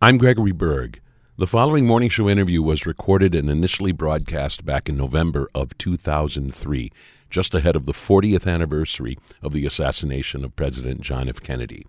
[0.00, 1.00] I'm Gregory Berg.
[1.38, 6.92] The following morning show interview was recorded and initially broadcast back in November of 2003,
[7.30, 11.42] just ahead of the 40th anniversary of the assassination of President John F.
[11.42, 11.84] Kennedy.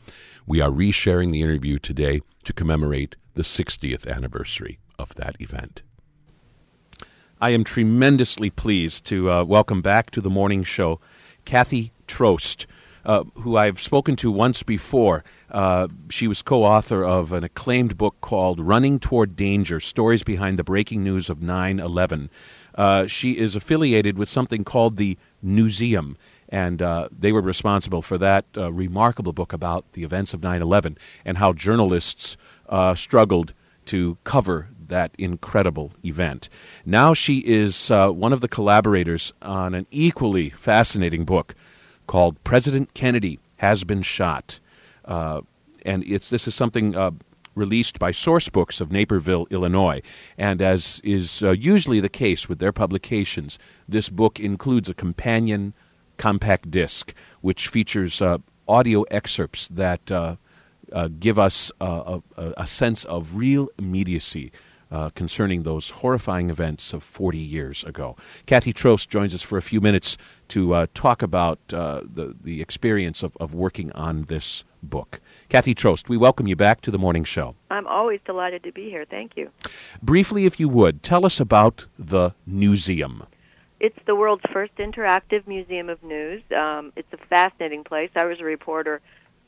[0.48, 5.84] We are resharing the interview today to commemorate the 60th anniversary of that event.
[7.39, 11.00] I am tremendously pleased to uh, welcome back to the morning show
[11.46, 12.66] Cathy Trost,
[13.05, 15.23] uh, who I've spoken to once before.
[15.52, 20.59] Uh, she was co author of an acclaimed book called Running Toward Danger Stories Behind
[20.59, 22.30] the Breaking News of 9 11.
[22.76, 26.16] Uh, she is affiliated with something called the Newseum,
[26.48, 30.62] and uh, they were responsible for that uh, remarkable book about the events of 9
[30.62, 32.38] 11 and how journalists
[32.68, 33.54] uh, struggled
[33.85, 36.48] to cover that incredible event.
[36.85, 41.55] Now she is one of the collaborators on an equally fascinating book
[42.07, 44.59] called President Kennedy Has Been Shot.
[45.09, 45.41] Uh,
[45.86, 47.12] and it's, this is something uh,
[47.55, 50.02] released by Sourcebooks of Naperville, Illinois.
[50.38, 55.74] And as is uh, usually the case with their publications, this book includes a companion
[56.18, 58.37] compact disc which features uh,
[58.68, 60.35] audio excerpts that uh,
[60.91, 64.52] uh, give us a, a, sense of real immediacy
[64.91, 68.16] uh, concerning those horrifying events of 40 years ago.
[68.46, 70.18] Cathy Trost joins us for a few minutes
[70.50, 75.19] to uh, talk about uh, the, the experience of, of working on this book.
[75.50, 77.56] Cathy Trost, we welcome you back to the morning show.
[77.69, 79.06] I'm always delighted to be here.
[79.09, 79.50] Thank you.
[80.02, 83.25] Briefly, if you would, tell us about the Newseum.
[83.80, 86.44] It's the world's first interactive museum of news.
[86.56, 88.09] Um, it's a fascinating place.
[88.16, 89.02] I was a reporter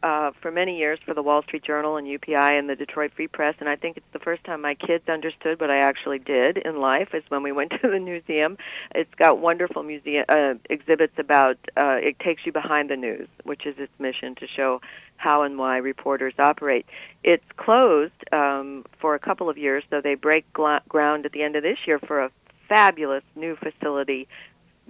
[0.04, 3.28] uh, for many years for the Wall Street Journal and UPI and the Detroit Free
[3.28, 6.58] Press, and I think it's the first time my kids understood what I actually did
[6.58, 8.58] in life is when we went to the museum.
[8.96, 11.58] It's got wonderful museum uh, exhibits about.
[11.78, 14.82] Uh, it takes you behind the news, which is its mission to show
[15.18, 16.86] how and why reporters operate.
[17.24, 21.44] It's closed um, for a couple of years, though they break gla- ground at the
[21.44, 22.32] end of this year for a
[22.68, 24.28] fabulous new facility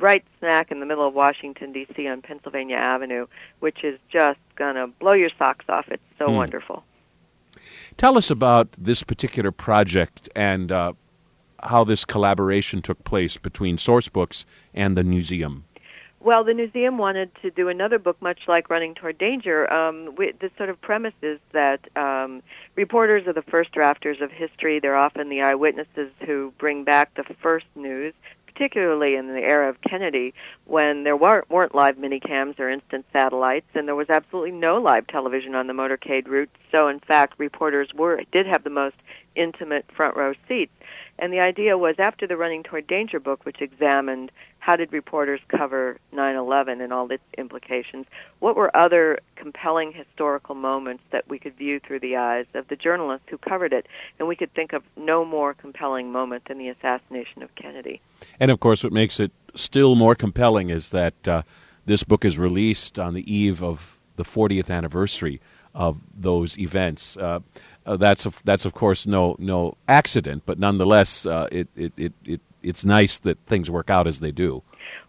[0.01, 2.07] right smack in the middle of Washington D.C.
[2.07, 3.27] on Pennsylvania Avenue,
[3.59, 5.87] which is just going to blow your socks off.
[5.89, 6.35] It's so mm.
[6.35, 6.83] wonderful.
[7.97, 10.93] Tell us about this particular project and uh,
[11.63, 15.63] how this collaboration took place between Sourcebooks and the Newseum.
[16.23, 19.71] Well, the Newseum wanted to do another book much like Running Toward Danger.
[19.73, 22.43] Um, we, the sort of premise is that um,
[22.75, 24.79] reporters are the first drafters of history.
[24.79, 28.13] They're often the eyewitnesses who bring back the first news
[28.53, 30.33] particularly in the era of Kennedy,
[30.65, 35.07] when there weren't, weren't live minicams or instant satellites, and there was absolutely no live
[35.07, 36.49] television on the motorcade route.
[36.71, 38.95] So, in fact, reporters were did have the most
[39.35, 40.73] intimate front row seats.
[41.19, 45.41] And the idea was after the Running Toward Danger book, which examined how did reporters
[45.47, 48.05] cover 9/11 and all its implications,
[48.39, 52.75] what were other compelling historical moments that we could view through the eyes of the
[52.75, 53.87] journalists who covered it,
[54.19, 58.01] and we could think of no more compelling moment than the assassination of Kennedy.
[58.39, 61.41] And of course, what makes it still more compelling is that uh,
[61.87, 65.41] this book is released on the eve of the 40th anniversary
[65.73, 67.17] of those events.
[67.17, 67.39] Uh,
[67.87, 72.13] uh, that's of, that's of course no no accident, but nonetheless, uh, it, it, it,
[72.25, 74.63] it it's nice that things work out as they do.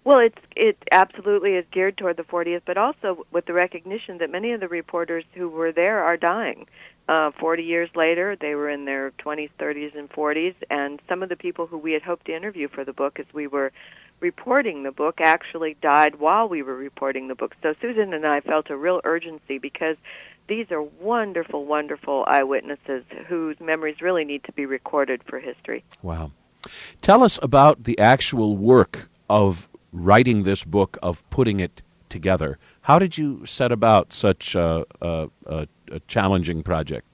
[0.05, 4.31] Well, it's it absolutely is geared toward the 40th, but also with the recognition that
[4.31, 6.67] many of the reporters who were there are dying.
[7.09, 11.29] Uh, 40 years later, they were in their 20s, 30s, and 40s, and some of
[11.29, 13.73] the people who we had hoped to interview for the book as we were
[14.21, 17.57] reporting the book actually died while we were reporting the book.
[17.62, 19.97] So Susan and I felt a real urgency because
[20.47, 25.85] these are wonderful, wonderful eyewitnesses whose memories really need to be recorded for history.
[26.03, 26.31] Wow.
[27.00, 32.59] Tell us about the actual work of writing this book, of putting it together.
[32.83, 37.06] How did you set about such a, a, a, a challenging project?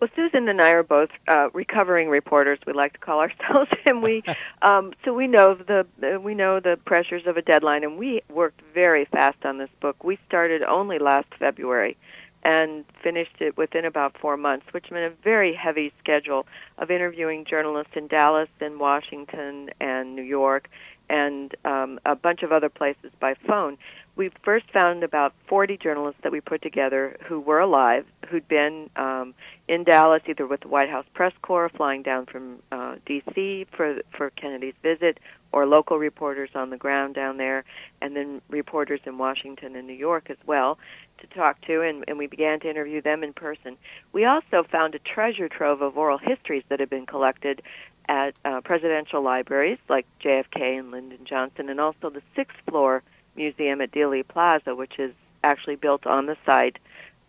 [0.00, 2.60] Well, Susan and I are both uh, recovering reporters.
[2.66, 4.22] We like to call ourselves, and we
[4.62, 8.22] um, so we know the uh, we know the pressures of a deadline, and we
[8.32, 10.04] worked very fast on this book.
[10.04, 11.96] We started only last February,
[12.42, 16.46] and finished it within about four months, which meant a very heavy schedule
[16.78, 20.68] of interviewing journalists in Dallas and Washington and New York
[21.10, 23.78] and um, a bunch of other places by phone.
[24.16, 28.90] We first found about 40 journalists that we put together who were alive, who'd been
[28.96, 29.32] um,
[29.68, 33.66] in Dallas either with the White House Press Corps, flying down from uh, D.C.
[33.70, 35.18] for for Kennedy's visit,
[35.52, 37.64] or local reporters on the ground down there,
[38.02, 40.78] and then reporters in Washington and New York as well
[41.18, 43.76] to talk to, and, and we began to interview them in person.
[44.12, 47.62] We also found a treasure trove of oral histories that had been collected
[48.08, 53.02] at uh, presidential libraries like JFK and Lyndon Johnson, and also the sixth floor
[53.36, 55.12] museum at Dealey Plaza, which is
[55.44, 56.78] actually built on the site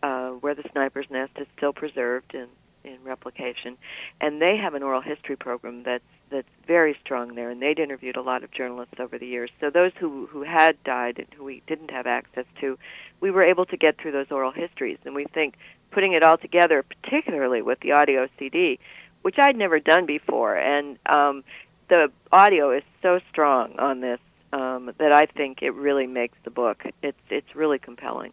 [0.01, 2.47] uh, where the sniper's nest is still preserved and
[2.83, 3.77] in replication,
[4.21, 8.15] and they have an oral history program that's that's very strong there, and they'd interviewed
[8.15, 9.49] a lot of journalists over the years.
[9.59, 12.77] So those who who had died and who we didn't have access to,
[13.19, 15.55] we were able to get through those oral histories, and we think
[15.91, 18.79] putting it all together, particularly with the audio CD,
[19.21, 21.43] which I'd never done before, and um,
[21.89, 24.19] the audio is so strong on this
[24.53, 26.83] um, that I think it really makes the book.
[27.01, 28.31] It's it's really compelling.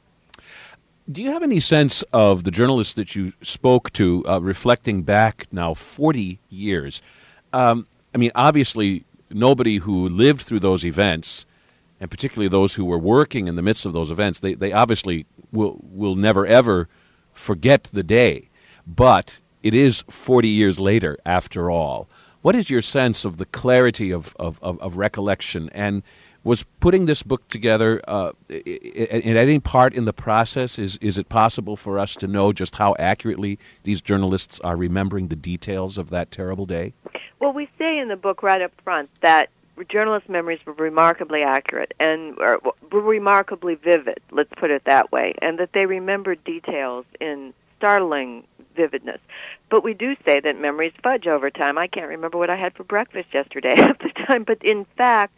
[1.11, 5.47] Do you have any sense of the journalists that you spoke to, uh, reflecting back
[5.53, 7.03] now forty years?
[7.53, 11.47] Um, I mean, obviously, nobody who lived through those events,
[12.01, 15.27] and particularly those who were working in the midst of those events, they, they obviously
[15.53, 16.89] will will never ever
[17.33, 18.49] forget the day.
[18.87, 22.09] But it is forty years later, after all.
[22.43, 26.05] What is your sense of the clarity of, of, of, of recollection and
[26.47, 31.29] was putting this book together uh, in any part in the process is is it
[31.29, 36.09] possible for us to know just how accurately these journalists are remembering the details of
[36.11, 36.93] that terrible day
[37.41, 39.51] well we say in the book right up front that
[39.89, 42.61] journalist memories were remarkably accurate and were
[42.93, 48.45] remarkably vivid let's put it that way and that they remembered details in startling
[48.77, 49.21] vividness.
[49.71, 51.79] But we do say that memories fudge over time.
[51.79, 55.35] I can't remember what I had for breakfast yesterday half the time, but in fact,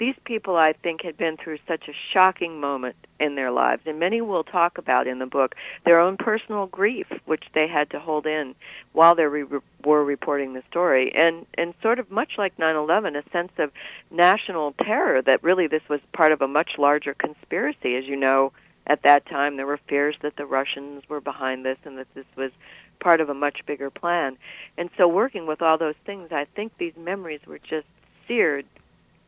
[0.00, 4.00] these people, I think, had been through such a shocking moment in their lives, and
[4.00, 5.54] many will talk about in the book
[5.84, 8.54] their own personal grief, which they had to hold in
[8.94, 13.30] while they re- were reporting the story, and and sort of much like 9/11, a
[13.30, 13.70] sense of
[14.10, 17.94] national terror that really this was part of a much larger conspiracy.
[17.94, 18.52] As you know,
[18.86, 22.26] at that time there were fears that the Russians were behind this and that this
[22.36, 22.52] was
[23.00, 24.38] part of a much bigger plan.
[24.78, 27.86] And so working with all those things, I think these memories were just
[28.26, 28.64] seared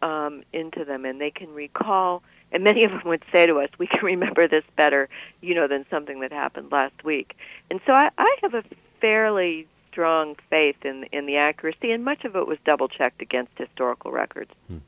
[0.03, 2.23] um, into them, and they can recall.
[2.51, 5.09] And many of them would say to us, "We can remember this better,
[5.41, 7.37] you know, than something that happened last week."
[7.71, 8.65] And so I, I have a
[9.01, 13.53] fairly strong faith in in the accuracy, and much of it was double checked against
[13.57, 14.51] historical records.
[14.69, 14.79] Hmm.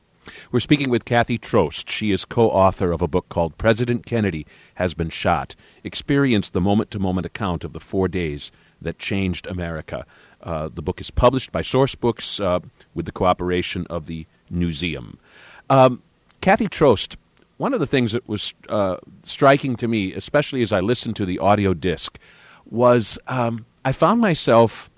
[0.51, 1.91] We're speaking with Cathy Trost.
[1.91, 4.47] She is co author of a book called President Kennedy
[4.77, 5.55] Has Been Shot.
[5.83, 8.51] Experience the moment to moment account of the four days
[8.81, 10.07] that changed America.
[10.43, 12.61] Uh, the book is published by Sourcebooks uh,
[12.95, 15.17] with the cooperation of the Newseum.
[15.71, 16.03] Um,
[16.41, 17.17] Cathy Trost,
[17.57, 21.27] one of the things that was uh, striking to me, especially as I listened to
[21.27, 22.19] the audio disc,
[22.71, 24.91] was um, I found myself,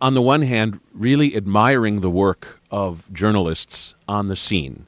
[0.00, 4.86] on the one hand, really admiring the work of journalists on the scene.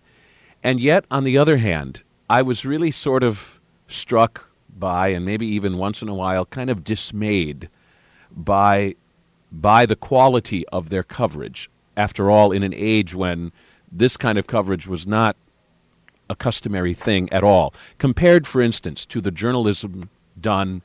[0.62, 5.46] And yet, on the other hand, I was really sort of struck by, and maybe
[5.46, 7.68] even once in a while, kind of dismayed
[8.34, 8.96] by
[9.52, 11.70] by the quality of their coverage.
[11.96, 13.52] After all, in an age when
[13.90, 15.36] this kind of coverage was not
[16.28, 20.08] a customary thing at all, compared, for instance, to the journalism
[20.40, 20.82] done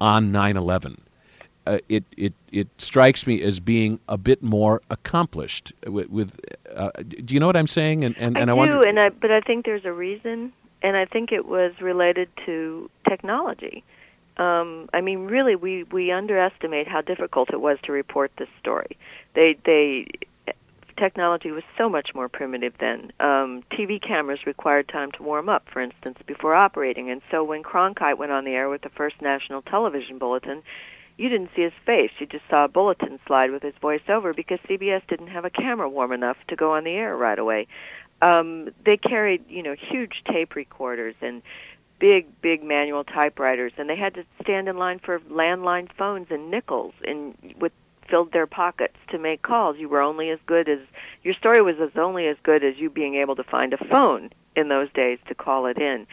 [0.00, 1.00] on 9 11.
[1.66, 5.72] Uh, it, it, it strikes me as being a bit more accomplished.
[5.86, 6.40] With, with
[6.74, 8.02] uh, do you know what I'm saying?
[8.02, 8.82] And, and, I and I do, wonder...
[8.82, 12.90] and I, but I think there's a reason and I think it was related to
[13.08, 13.84] technology.
[14.36, 18.96] Um, I mean, really, we we underestimate how difficult it was to report this story.
[19.34, 20.06] They they
[21.00, 23.12] technology was so much more primitive then.
[23.18, 27.62] Um, TV cameras required time to warm up, for instance, before operating, and so when
[27.62, 30.62] Cronkite went on the air with the first national television bulletin,
[31.16, 32.12] you didn't see his face.
[32.18, 35.50] You just saw a bulletin slide with his voice over because CBS didn't have a
[35.50, 37.66] camera warm enough to go on the air right away
[38.22, 41.42] um, they carried you know huge tape recorders and
[41.98, 46.50] big big manual typewriters and they had to stand in line for landline phones and
[46.50, 47.72] nickels and with
[48.10, 50.80] filled their pockets to make calls you were only as good as
[51.22, 54.30] your story was as only as good as you being able to find a phone
[54.56, 56.06] in those days to call it in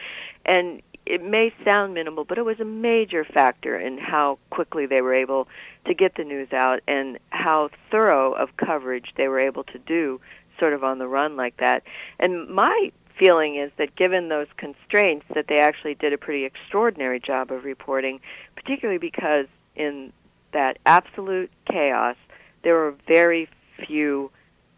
[0.46, 5.02] and it may sound minimal but it was a major factor in how quickly they
[5.02, 5.48] were able
[5.84, 10.20] to get the news out and how thorough of coverage they were able to do
[10.58, 11.82] sort of on the run like that.
[12.18, 17.18] And my feeling is that given those constraints that they actually did a pretty extraordinary
[17.18, 18.20] job of reporting,
[18.54, 20.12] particularly because in
[20.52, 22.16] that absolute chaos
[22.62, 23.48] there were very
[23.86, 24.30] few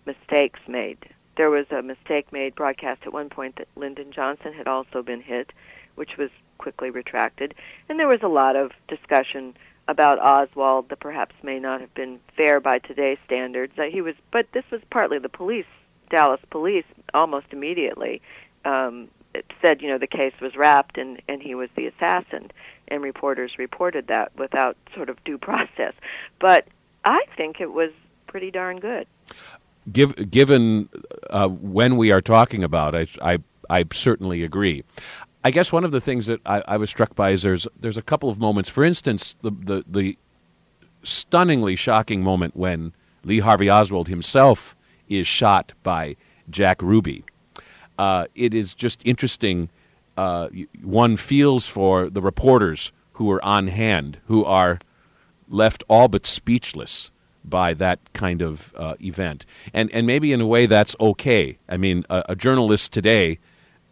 [0.07, 0.99] mistakes made.
[1.37, 5.23] There was a mistake made broadcast at one point that Lyndon Johnson had also been
[5.23, 5.53] hit,
[5.95, 7.55] which was quickly retracted,
[7.89, 9.57] and there was a lot of discussion
[9.89, 13.73] about Oswald that perhaps may not have been fair by today's standards.
[13.79, 15.67] Uh, he was, but this was partly the police,
[16.11, 16.85] Dallas police,
[17.15, 18.21] almost immediately
[18.65, 19.09] um,
[19.61, 22.51] said, you know, the case was wrapped and and he was the assassin,
[22.89, 25.95] and reporters reported that without sort of due process.
[26.39, 26.67] But
[27.05, 27.91] I think it was
[28.27, 29.07] pretty darn good.
[29.91, 30.89] Give, given
[31.31, 34.85] uh, when we are talking about, I, I I certainly agree.
[35.43, 37.97] I guess one of the things that I, I, was struck by is there's there's
[37.97, 38.69] a couple of moments.
[38.69, 40.19] For instance, the the, the
[41.03, 42.93] stunningly shocking moment when
[43.25, 44.77] Lee Harvey Oswald himself
[45.09, 46.17] is shot by
[46.51, 47.25] Jack Ruby.
[48.01, 49.69] Uh, it is just interesting.
[50.17, 50.49] Uh,
[50.83, 54.79] one feels for the reporters who are on hand, who are
[55.51, 57.11] left all but speechless
[57.45, 59.45] by that kind of uh, event.
[59.75, 61.59] And and maybe in a way that's okay.
[61.69, 63.39] I mean, a, a journalist today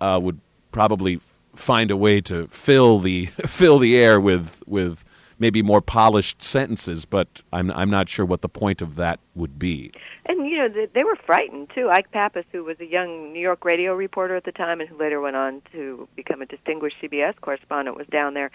[0.01, 0.41] uh, would
[0.73, 1.21] probably
[1.55, 5.05] find a way to fill the fill the air with with
[5.39, 9.59] maybe more polished sentences, but I'm I'm not sure what the point of that would
[9.59, 9.93] be.
[10.27, 11.89] And you know, they, they were frightened too.
[11.91, 14.99] Ike Pappas, who was a young New York radio reporter at the time, and who
[14.99, 18.51] later went on to become a distinguished CBS correspondent, was down there,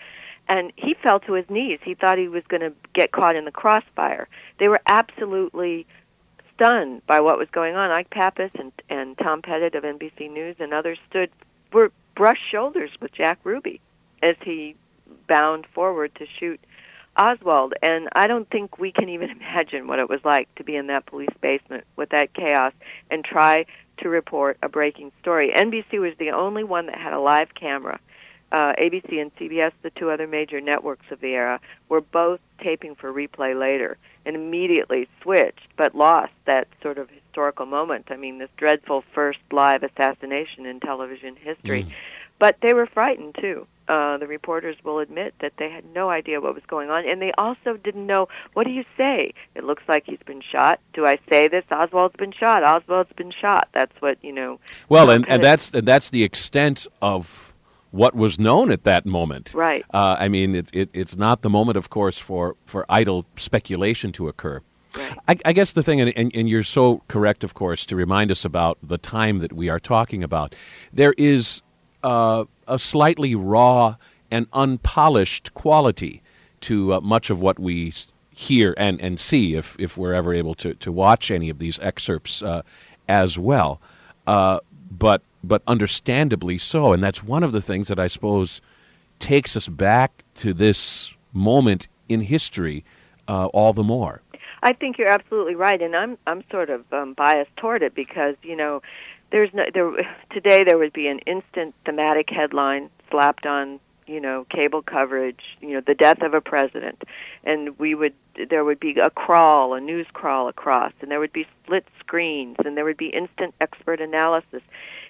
[0.48, 1.80] and he fell to his knees.
[1.84, 4.28] He thought he was going to get caught in the crossfire.
[4.60, 5.86] They were absolutely
[6.54, 7.92] stunned by what was going on.
[7.92, 11.32] Ike Pappas and and Tom Pettit of NBC News and others stood
[11.72, 13.82] were brushed shoulders with Jack Ruby
[14.22, 14.76] as he
[15.28, 16.60] bound forward to shoot
[17.18, 17.74] Oswald.
[17.82, 20.88] And I don't think we can even imagine what it was like to be in
[20.88, 22.74] that police basement with that chaos
[23.10, 23.66] and try
[23.98, 25.52] to report a breaking story.
[25.56, 28.00] NBC was the only one that had a live camera.
[28.52, 32.94] Uh, ABC and CBS, the two other major networks of the era, were both taping
[32.94, 38.06] for replay later and immediately switched, but lost that sort of historical moment.
[38.10, 41.84] I mean, this dreadful first live assassination in television history.
[41.84, 41.92] Mm.
[42.38, 43.66] But they were frightened too.
[43.88, 47.22] Uh, the reporters will admit that they had no idea what was going on, and
[47.22, 49.34] they also didn't know what do you say.
[49.56, 50.80] It looks like he's been shot.
[50.94, 51.66] Do I say this?
[51.70, 52.64] Oswald's been shot.
[52.64, 53.68] Oswald's been shot.
[53.74, 54.60] That's what you know.
[54.88, 57.54] Well, and, and that's and that's the extent of
[57.92, 59.54] what was known at that moment.
[59.54, 59.86] Right.
[59.94, 64.12] Uh, I mean, it, it, it's not the moment, of course, for for idle speculation
[64.14, 64.62] to occur.
[64.96, 65.18] Right.
[65.28, 68.30] I, I, guess the thing, and, and, and, you're so correct, of course, to remind
[68.30, 70.54] us about the time that we are talking about.
[70.92, 71.64] There is
[72.04, 73.96] uh, a slightly raw
[74.32, 76.22] and unpolished quality
[76.62, 77.94] to uh, much of what we
[78.32, 81.80] hear and, and see if, if we're ever able to, to watch any of these
[81.80, 82.62] excerpts uh,
[83.08, 83.80] as well.
[84.26, 86.94] Uh, but, but understandably so.
[86.94, 88.62] And that's one of the things that I suppose
[89.20, 92.84] takes us back to this moment in history
[93.28, 94.22] uh, all the more.
[94.64, 98.36] I think you're absolutely right, and I'm I'm sort of um, biased toward it because
[98.44, 98.82] you know
[99.34, 99.92] there's no there
[100.30, 105.74] today there would be an instant thematic headline slapped on you know cable coverage you
[105.74, 107.04] know the death of a president.
[107.44, 108.14] And we would
[108.50, 112.58] there would be a crawl a news crawl across and there would be split screens
[112.64, 114.62] and there would be instant expert analysis.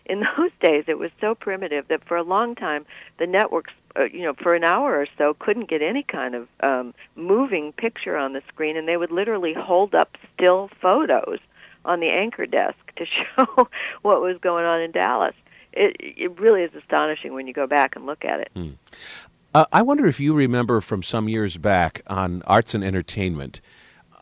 [0.06, 2.86] In those days it was so primitive that for a long time
[3.20, 6.48] the networks uh, you know for an hour or so couldn't get any kind of
[6.62, 11.40] um moving picture on the screen and they would literally hold up still photos
[11.86, 13.68] on the anchor desk to show
[14.02, 15.36] what was going on in Dallas.
[15.72, 18.52] It it really is astonishing when you go back and look at it.
[18.56, 18.70] Hmm.
[19.56, 23.62] Uh, I wonder if you remember from some years back on Arts and Entertainment.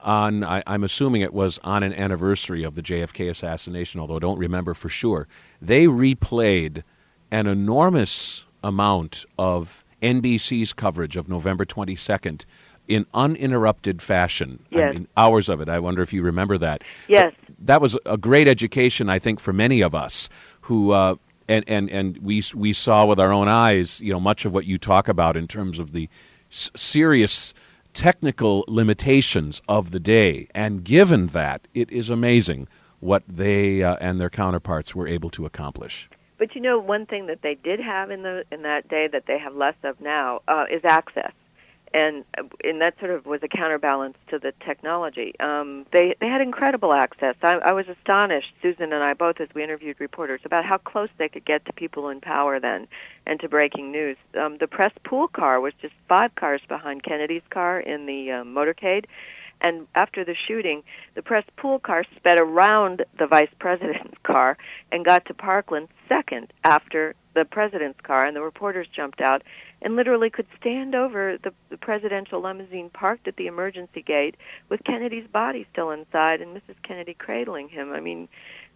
[0.04, 4.20] On, I, I'm assuming it was on an anniversary of the JFK assassination, although I
[4.20, 5.28] don't remember for sure.
[5.62, 6.84] They replayed
[7.30, 12.46] an enormous amount of NBC's coverage of November 22nd
[12.92, 14.64] in uninterrupted fashion.
[14.70, 14.90] Yes.
[14.90, 15.70] I mean, hours of it.
[15.70, 16.84] I wonder if you remember that.
[17.08, 17.34] Yes.
[17.46, 20.30] But that was a great education, I think, for many of us
[20.62, 20.92] who.
[20.92, 21.16] Uh,
[21.48, 24.66] and, and, and we, we saw with our own eyes, you know, much of what
[24.66, 26.08] you talk about in terms of the
[26.50, 27.54] s- serious
[27.94, 30.48] technical limitations of the day.
[30.56, 32.70] And given that, it is amazing
[33.02, 36.10] what they uh, and their counterparts were able to accomplish.
[36.38, 39.26] But you know, one thing that they did have in the in that day that
[39.26, 41.34] they have less of now uh, is access
[41.94, 42.24] and
[42.64, 45.34] and that sort of was a counterbalance to the technology.
[45.40, 47.36] Um, they they had incredible access.
[47.42, 51.10] I, I was astonished, Susan and I both, as we interviewed reporters, about how close
[51.18, 52.88] they could get to people in power then,
[53.26, 54.18] and to breaking news.
[54.40, 58.44] Um, the press pool car was just five cars behind Kennedy's car in the uh,
[58.44, 59.06] motorcade.
[59.64, 60.82] And after the shooting,
[61.14, 64.58] the press pool car sped around the vice president's car
[64.92, 69.44] and got to Parkland second after the president's car, and the reporters jumped out
[69.82, 74.36] and literally could stand over the, the presidential limousine parked at the emergency gate
[74.70, 76.76] with Kennedy's body still inside and Mrs.
[76.84, 77.92] Kennedy cradling him.
[77.92, 78.28] I mean,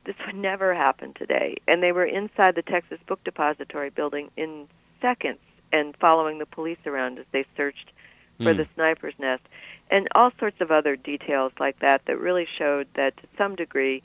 [0.06, 1.58] this would never happen today.
[1.68, 4.68] And they were inside the Texas Book Depository building in
[5.02, 5.40] seconds
[5.72, 7.92] and following the police around as they searched
[8.38, 8.58] for mm.
[8.58, 9.44] the sniper's nest.
[9.92, 14.02] And all sorts of other details like that that really showed that to some degree,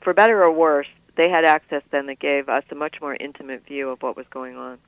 [0.00, 3.66] for better or worse, they had access then that gave us a much more intimate
[3.66, 4.78] view of what was going on.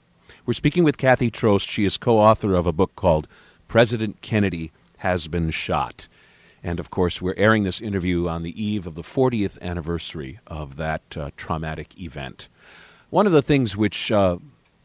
[0.47, 1.69] We're speaking with Cathy Trost.
[1.69, 3.29] She is co author of a book called
[3.69, 6.09] President Kennedy Has Been Shot.
[6.63, 10.77] And of course, we're airing this interview on the eve of the 40th anniversary of
[10.77, 12.49] that uh, traumatic event.
[13.11, 14.39] One of the things which, uh,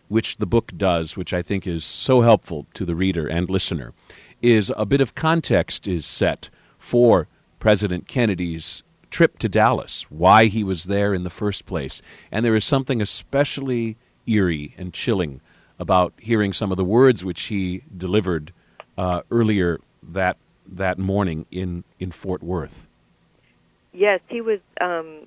[0.08, 3.94] which the book does, which I think is so helpful to the reader and listener,
[4.42, 7.28] is a bit of context is set for
[7.60, 12.02] President Kennedy's trip to Dallas, why he was there in the first place.
[12.32, 15.42] And there is something especially eerie and chilling
[15.80, 18.54] about hearing some of the words which he delivered
[18.98, 20.38] uh, earlier that
[20.70, 22.88] that morning in, in Fort Worth.
[23.94, 24.60] Yes, he was.
[24.82, 25.26] Um,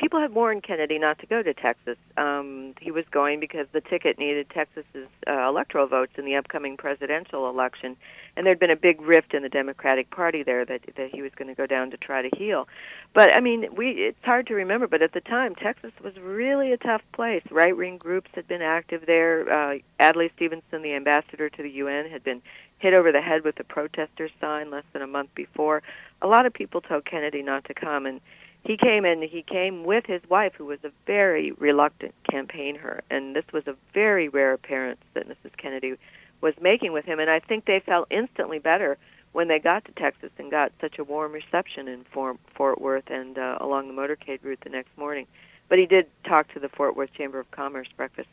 [0.00, 1.98] people had warned Kennedy not to go to Texas.
[2.16, 6.78] Um, he was going because the ticket needed Texas's uh, electoral votes in the upcoming
[6.78, 7.96] presidential election,
[8.34, 11.32] and there'd been a big rift in the Democratic Party there that that he was
[11.36, 12.66] going to go down to try to heal.
[13.12, 16.72] But I mean, we it's hard to remember, but at the time, Texas was really
[16.72, 17.42] a tough place.
[17.50, 19.52] Right wing groups had been active there.
[19.52, 22.40] Uh, Adlai Stevenson, the ambassador to the UN, had been
[22.78, 25.82] hit over the head with a protester sign less than a month before.
[26.22, 28.22] A lot of people told Kennedy not to come, and
[28.64, 33.34] he came and he came with his wife, who was a very reluctant campaigner, and
[33.34, 35.56] this was a very rare appearance that Mrs.
[35.56, 35.96] Kennedy
[36.40, 37.20] was making with him.
[37.20, 38.98] And I think they felt instantly better
[39.32, 43.38] when they got to Texas and got such a warm reception in Fort Worth and
[43.38, 45.26] uh, along the motorcade route the next morning.
[45.68, 48.28] But he did talk to the Fort Worth Chamber of Commerce breakfast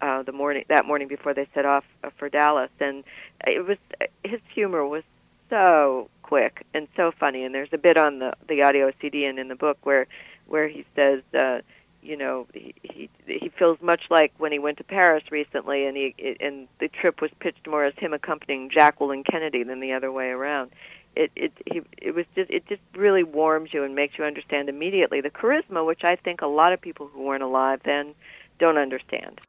[0.00, 3.04] uh, the morning that morning before they set off uh, for Dallas, and
[3.46, 3.78] it was
[4.22, 5.02] his humor was
[5.48, 7.44] so quick and so funny.
[7.44, 10.06] And there's a bit on the the audio CD and in the book where
[10.46, 11.60] where he says, uh,
[12.02, 15.96] you know, he, he he feels much like when he went to Paris recently, and
[15.96, 20.10] he and the trip was pitched more as him accompanying Jacqueline Kennedy than the other
[20.10, 20.70] way around.
[21.14, 24.68] It it he, it was just it just really warms you and makes you understand
[24.68, 28.14] immediately the charisma, which I think a lot of people who weren't alive then
[28.58, 29.40] don't understand.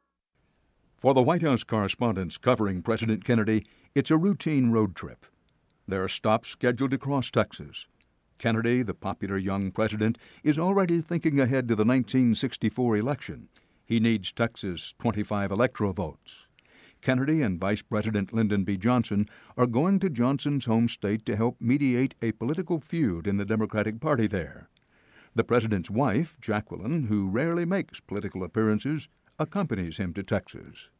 [0.98, 5.26] For the White House correspondents covering President Kennedy, it's a routine road trip.
[5.88, 7.86] There are stops scheduled across Texas.
[8.38, 13.48] Kennedy, the popular young president, is already thinking ahead to the 1964 election.
[13.84, 16.48] He needs Texas' 25 electoral votes.
[17.02, 18.76] Kennedy and Vice President Lyndon B.
[18.76, 23.44] Johnson are going to Johnson's home state to help mediate a political feud in the
[23.44, 24.68] Democratic Party there.
[25.36, 30.90] The president's wife, Jacqueline, who rarely makes political appearances, accompanies him to Texas.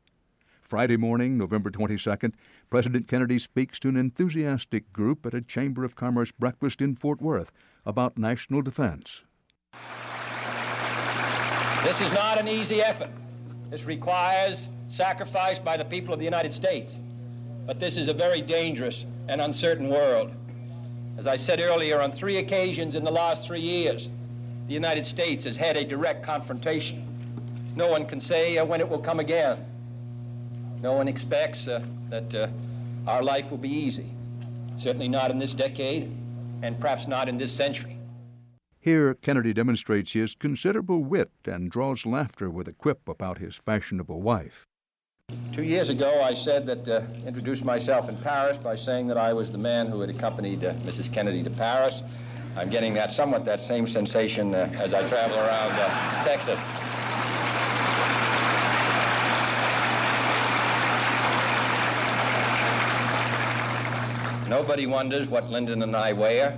[0.67, 2.33] Friday morning, November 22nd,
[2.71, 7.23] President Kennedy speaks to an enthusiastic group at a Chamber of Commerce breakfast in Fort
[7.23, 7.53] Worth
[7.85, 9.23] about national defense.
[11.85, 13.11] This is not an easy effort.
[13.71, 16.99] This requires sacrifice by the people of the United States.
[17.65, 20.33] But this is a very dangerous and uncertain world.
[21.17, 24.11] As I said earlier, on three occasions in the last three years,
[24.67, 27.07] the United States has had a direct confrontation.
[27.77, 29.65] No one can say when it will come again.
[30.87, 32.47] No one expects uh, that uh,
[33.09, 34.07] our life will be easy.
[34.77, 36.17] Certainly not in this decade,
[36.63, 37.99] and perhaps not in this century.
[38.79, 44.23] Here, Kennedy demonstrates his considerable wit and draws laughter with a quip about his fashionable
[44.23, 44.65] wife.
[45.53, 49.33] Two years ago, I said that, uh, introduced myself in Paris by saying that I
[49.33, 51.13] was the man who had accompanied uh, Mrs.
[51.13, 52.05] Kennedy to Paris.
[52.57, 56.61] I'm getting that somewhat that same sensation uh, as I travel around uh, Texas.
[64.49, 66.57] Nobody wonders what Lyndon and I wear.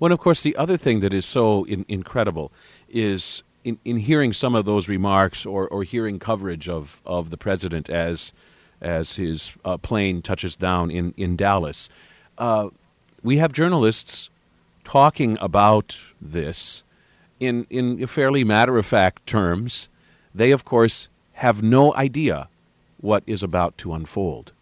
[0.00, 2.52] Well, of course, the other thing that is so in, incredible
[2.88, 7.36] is in, in hearing some of those remarks or, or hearing coverage of, of the
[7.36, 8.32] president as
[8.80, 11.88] as his uh, plane touches down in in Dallas.
[12.36, 12.68] Uh,
[13.22, 14.28] we have journalists
[14.84, 16.84] talking about this
[17.40, 19.88] in in fairly matter of fact terms,
[20.34, 22.48] they, of course, have no idea
[23.00, 24.52] what is about to unfold.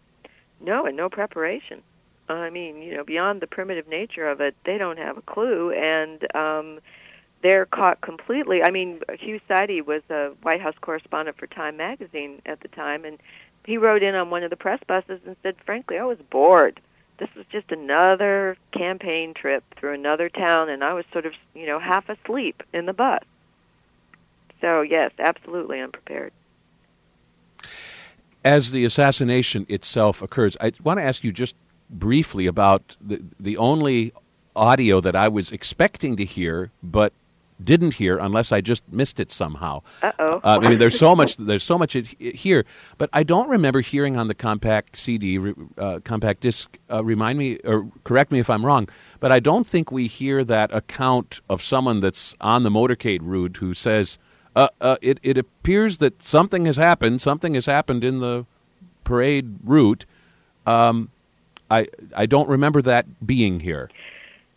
[0.59, 1.81] No, and no preparation.
[2.29, 5.71] I mean, you know, beyond the primitive nature of it, they don't have a clue,
[5.71, 6.79] and um,
[7.41, 8.63] they're caught completely.
[8.63, 13.03] I mean, Hugh Sidey was a White House correspondent for Time magazine at the time,
[13.05, 13.19] and
[13.65, 16.79] he rode in on one of the press buses and said, "Frankly, I was bored.
[17.17, 21.65] This was just another campaign trip through another town, and I was sort of, you
[21.65, 23.23] know, half asleep in the bus."
[24.63, 26.31] So, yes, absolutely unprepared.
[28.45, 31.55] As the assassination itself occurs, I want to ask you just
[31.89, 34.13] briefly about the, the only
[34.55, 37.11] audio that I was expecting to hear, but
[37.61, 39.81] didn't hear unless I just missed it somehow.
[40.01, 40.41] Uh-oh.
[40.43, 41.37] Uh, I mean, there's so much.
[41.37, 42.65] There's so much here,
[42.97, 46.77] but I don't remember hearing on the compact CD, uh, compact disc.
[46.89, 48.87] Uh, remind me or correct me if I'm wrong,
[49.19, 53.57] but I don't think we hear that account of someone that's on the motorcade route
[53.57, 54.17] who says,
[54.55, 57.21] uh, uh, it, it appears that something has happened.
[57.21, 58.45] Something has happened in the
[59.03, 60.05] parade route.
[60.65, 61.09] Um,
[61.69, 63.89] I I don't remember that being here.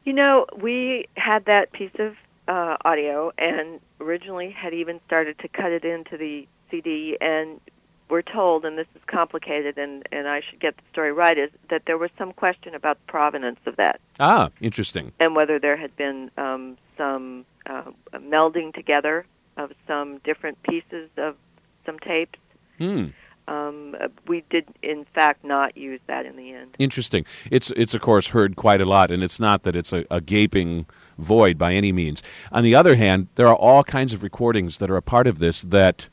[0.04, 5.48] You know, we had that piece of uh, audio and originally had even started to
[5.48, 7.60] cut it into the CD and
[8.08, 11.50] we're told, and this is complicated, and, and I should get the story right, is
[11.70, 14.00] that there was some question about the provenance of that.
[14.20, 15.12] Ah, interesting.
[15.18, 19.26] And whether there had been um, some uh, melding together
[19.56, 21.36] of some different pieces of
[21.84, 22.38] some tapes.
[22.78, 23.06] Hmm.
[23.48, 23.94] Um,
[24.26, 26.74] we did, in fact, not use that in the end.
[26.80, 27.24] Interesting.
[27.50, 30.20] It's it's of course heard quite a lot, and it's not that it's a, a
[30.20, 32.22] gaping void by any means.
[32.50, 35.38] On the other hand, there are all kinds of recordings that are a part of
[35.38, 36.08] this that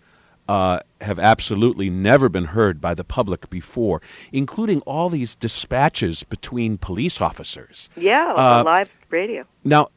[0.47, 4.01] uh, have absolutely never been heard by the public before,
[4.31, 7.89] including all these dispatches between police officers.
[7.95, 9.45] Yeah, uh, live radio.
[9.63, 9.89] Now,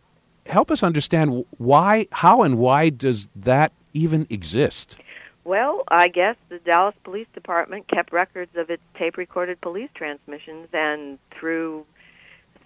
[0.49, 4.97] help us understand why, how, and why does that even exist?
[5.45, 10.69] Well, I guess the Dallas Police Department kept records of its tape recorded police transmissions,
[10.73, 11.87] and through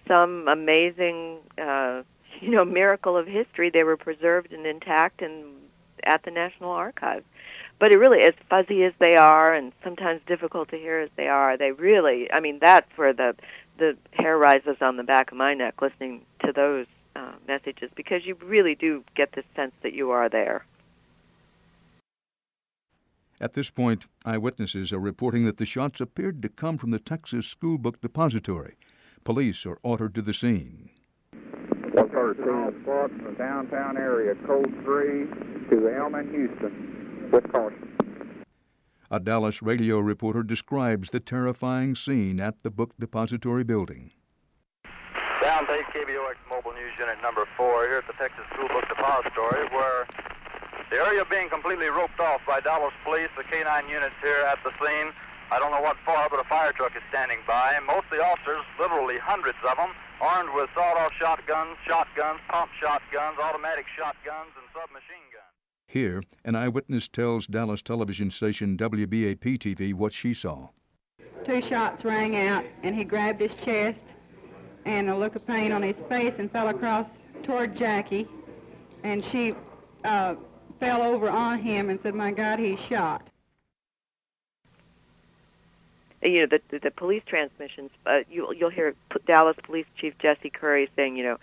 [0.07, 2.01] some amazing, uh,
[2.41, 5.45] you know, miracle of history, they were preserved and intact and
[6.03, 7.25] at the National Archives
[7.81, 11.27] but it really, as fuzzy as they are, and sometimes difficult to hear as they
[11.27, 13.35] are, they really, I mean, that's where the
[13.79, 18.25] the hair rises on the back of my neck listening to those uh, messages because
[18.25, 20.65] you really do get the sense that you are there.
[23.39, 27.47] At this point, eyewitnesses are reporting that the shots appeared to come from the Texas
[27.47, 28.75] School Book Depository.
[29.23, 30.91] Police are ordered to the scene.
[31.91, 32.35] What's our
[32.83, 35.25] spot in the downtown area, code 3
[35.69, 37.89] to Elm and Houston with caution.
[39.09, 44.11] A Dallas radio reporter describes the terrifying scene at the book depository building.
[45.61, 49.69] Down to KBOX Mobile News Unit number 4 here at the Texas School Book Depository
[49.69, 50.07] where
[50.89, 54.71] the area being completely roped off by Dallas police, the K-9 units here at the
[54.81, 55.13] scene.
[55.51, 57.77] I don't know what for, but a fire truck is standing by.
[57.85, 63.37] Most of the officers, literally hundreds of them, armed with sawed-off shotguns, shotguns, pump shotguns,
[63.37, 65.53] automatic shotguns, and submachine guns.
[65.85, 70.69] Here, an eyewitness tells Dallas television station WBAP TV what she saw.
[71.45, 74.01] Two shots rang out, and he grabbed his chest
[74.85, 77.07] and a look of pain on his face and fell across
[77.43, 78.27] toward Jackie,
[79.03, 79.53] and she
[80.03, 80.35] uh,
[80.79, 83.27] fell over on him and said, "My God, he's shot."
[86.21, 87.89] You know the the, police transmissions.
[88.05, 88.93] Uh, you, you'll hear
[89.25, 91.37] Dallas Police Chief Jesse Curry saying, you know,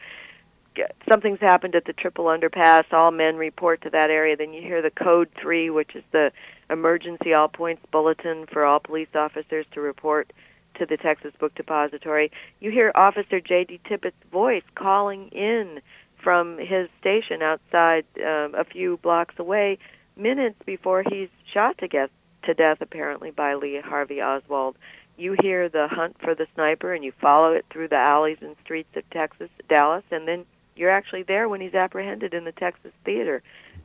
[1.09, 4.37] something's happened at the triple underpass, all men report to that area.
[4.37, 6.33] Then you hear the code three, which is the
[6.70, 10.33] emergency all points bulletin for all police officers to report
[10.78, 12.30] to the Texas Book Depository.
[12.60, 13.80] You hear Officer J.D.
[13.88, 15.80] Tippit's voice calling in
[16.16, 19.78] from his station outside um, a few blocks away,
[20.16, 22.10] minutes before he's shot to death,
[22.44, 24.76] to death apparently by Lee Harvey Oswald.
[25.16, 28.56] You hear the hunt for the sniper, and you follow it through the alleys and
[28.64, 30.44] streets of Texas, Dallas, and then
[30.76, 33.42] you're actually there when he's apprehended in the Texas theater.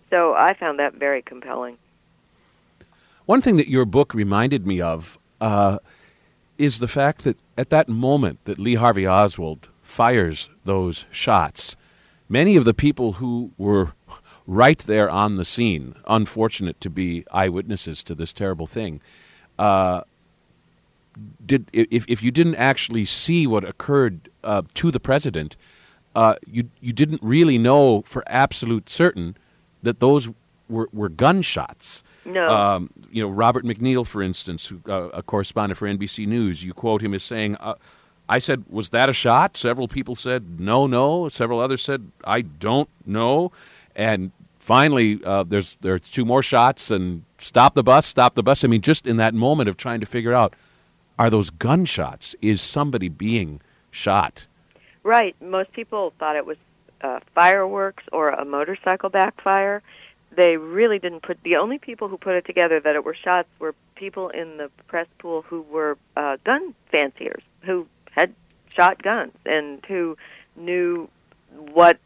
[0.10, 1.77] So I found that very compelling.
[3.25, 5.79] One thing that your book reminded me of uh,
[6.58, 11.76] is the fact that at that moment that Lee Harvey Oswald fires those shots,
[12.30, 13.94] many of the people who were
[14.48, 19.02] right there on the scene, unfortunate to be eyewitnesses to this terrible thing,
[19.58, 20.02] uh,
[21.46, 25.56] did if if you didn't actually see what occurred uh, to the president,
[26.16, 29.38] uh, you you didn't really know for absolute certain
[29.84, 30.30] that those
[30.70, 32.04] were, were gunshots.
[32.26, 32.50] No.
[32.50, 36.74] Um, you know, Robert MacNeil, for instance, who, uh, a correspondent for NBC News, you
[36.74, 37.76] quote him as saying, uh,
[38.30, 39.58] I said, was that a shot?
[39.58, 41.28] Several people said, no, no.
[41.30, 43.52] Several others said, I don't know.
[43.96, 48.64] And finally, uh, there's there's two more shots, and stop the bus, stop the bus.
[48.64, 50.56] I mean, just in that moment of trying to figure out,
[51.20, 52.36] are those gunshots?
[52.42, 54.48] Is somebody being shot?
[55.04, 55.36] Right.
[55.42, 56.58] Most people thought it was
[57.02, 59.84] uh, fireworks or a motorcycle backfire.
[60.36, 61.41] They really didn't put.
[61.43, 64.69] The only people who put it together that it were shots were people in the
[64.88, 68.34] press pool who were uh, gun fanciers, who had
[68.74, 70.17] shot guns and who
[70.56, 71.08] knew
[71.72, 72.00] what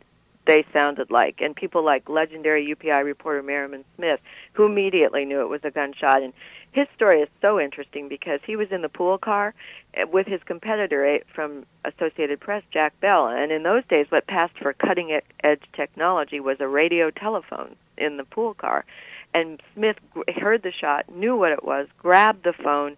[0.46, 4.20] they sounded like, and people like legendary UPI reporter Merriman Smith,
[4.54, 6.24] who immediately knew it was a gunshot.
[6.24, 6.34] And
[6.72, 9.54] his story is so interesting because he was in the pool car
[9.94, 14.28] eh, with his competitor eh, from Associated Press, Jack Bell, and in those days, what
[14.28, 18.86] passed for cutting edge technology was a radio telephone in the pool car.
[19.34, 19.98] And Smith
[20.36, 22.98] heard the shot, knew what it was, grabbed the phone,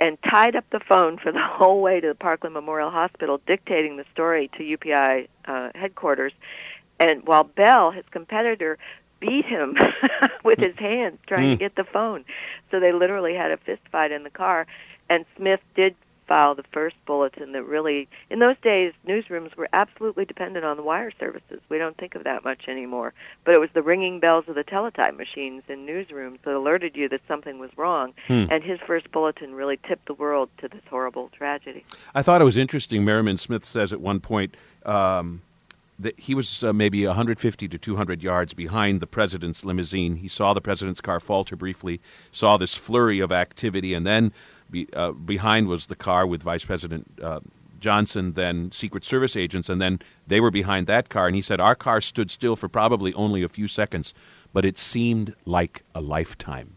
[0.00, 3.96] and tied up the phone for the whole way to the Parkland Memorial Hospital, dictating
[3.96, 6.32] the story to UPI uh, headquarters.
[6.98, 8.78] And while Bell, his competitor,
[9.20, 9.76] beat him
[10.44, 11.50] with his hands trying mm.
[11.50, 11.60] to hmm.
[11.60, 12.24] get the phone.
[12.70, 14.66] So they literally had a fist fight in the car.
[15.08, 15.94] And Smith did
[16.26, 20.82] file the first bulletin that really, in those days, newsrooms were absolutely dependent on the
[20.82, 21.60] wire services.
[21.68, 23.12] We don't think of that much anymore.
[23.44, 27.08] But it was the ringing bells of the teletype machines in newsrooms that alerted you
[27.08, 28.14] that something was wrong.
[28.26, 28.46] Hmm.
[28.50, 31.84] And his first bulletin really tipped the world to this horrible tragedy.
[32.14, 33.04] I thought it was interesting.
[33.04, 35.42] Merriman Smith says at one point um,
[35.98, 40.16] that he was uh, maybe 150 to 200 yards behind the president's limousine.
[40.16, 44.32] He saw the president's car falter briefly, saw this flurry of activity, and then
[44.72, 47.40] be, uh, behind was the car with Vice President uh,
[47.78, 51.26] Johnson, then Secret Service agents, and then they were behind that car.
[51.26, 54.14] And he said, Our car stood still for probably only a few seconds,
[54.52, 56.76] but it seemed like a lifetime.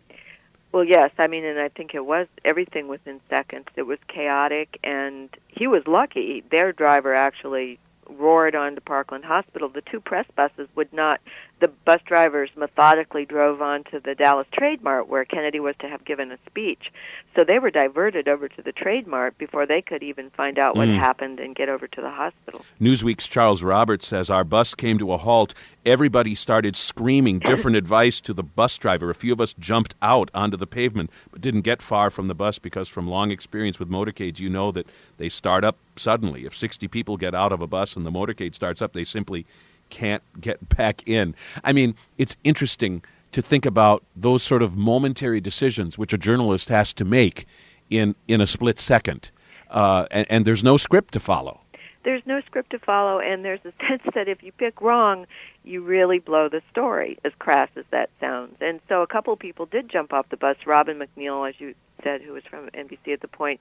[0.71, 3.67] Well, yes, I mean, and I think it was everything within seconds.
[3.77, 6.43] It was chaotic, and he was lucky.
[6.51, 7.79] Their driver actually
[8.09, 9.69] roared onto Parkland Hospital.
[9.69, 11.21] The two press buses would not.
[11.61, 15.87] The bus drivers methodically drove on to the Dallas Trade Mart where Kennedy was to
[15.87, 16.91] have given a speech.
[17.33, 20.75] So they were diverted over to the Trade Mart before they could even find out
[20.75, 20.97] what Mm.
[20.99, 22.65] happened and get over to the hospital.
[22.81, 25.53] Newsweek's Charles Roberts says our bus came to a halt.
[25.85, 29.09] Everybody started screaming different advice to the bus driver.
[29.09, 32.35] A few of us jumped out onto the pavement, but didn't get far from the
[32.35, 34.87] bus because, from long experience with motorcades, you know that
[35.17, 36.45] they start up suddenly.
[36.45, 39.45] If 60 people get out of a bus and the motorcade starts up, they simply
[39.89, 41.35] can't get back in.
[41.63, 46.69] I mean, it's interesting to think about those sort of momentary decisions which a journalist
[46.69, 47.45] has to make
[47.89, 49.29] in, in a split second.
[49.69, 51.59] Uh, and, and there's no script to follow.
[52.05, 55.25] there's no script to follow, and there's a sense that if you pick wrong,
[55.63, 58.55] you really blow the story, as crass as that sounds.
[58.61, 60.55] And so a couple of people did jump off the bus.
[60.65, 63.59] Robin MacNeil, as you said, who was from NBC at the point,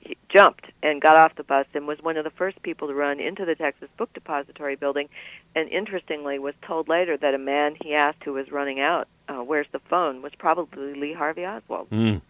[0.00, 2.94] he jumped and got off the bus and was one of the first people to
[2.94, 5.08] run into the Texas Book Depository building.
[5.54, 9.42] And interestingly, was told later that a man he asked who was running out, uh,
[9.42, 11.90] "Where's the phone?" was probably Lee Harvey Oswald.
[11.90, 12.20] Mm.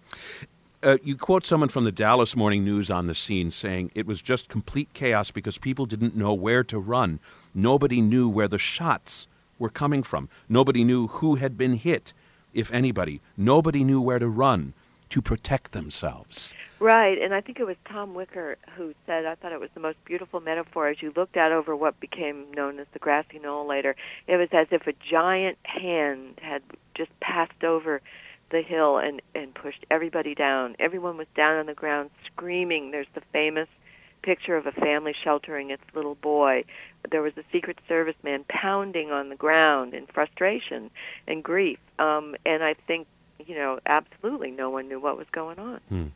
[0.82, 4.22] Uh, you quote someone from the Dallas Morning News on the scene saying it was
[4.22, 7.18] just complete chaos because people didn't know where to run.
[7.52, 9.26] Nobody knew where the shots
[9.58, 10.28] were coming from.
[10.48, 12.12] Nobody knew who had been hit,
[12.54, 13.20] if anybody.
[13.36, 14.72] Nobody knew where to run
[15.10, 16.54] to protect themselves.
[16.80, 19.80] Right, and I think it was Tom Wicker who said, I thought it was the
[19.80, 23.66] most beautiful metaphor as you looked out over what became known as the grassy knoll
[23.66, 23.96] later.
[24.26, 26.62] It was as if a giant hand had
[26.94, 28.00] just passed over
[28.50, 30.76] the hill and, and pushed everybody down.
[30.78, 32.90] Everyone was down on the ground screaming.
[32.90, 33.68] There's the famous
[34.22, 36.64] picture of a family sheltering its little boy.
[37.10, 40.90] There was a Secret Service man pounding on the ground in frustration
[41.26, 41.78] and grief.
[41.98, 43.06] Um, and I think,
[43.46, 45.80] you know, absolutely no one knew what was going on.
[45.88, 46.06] Hmm.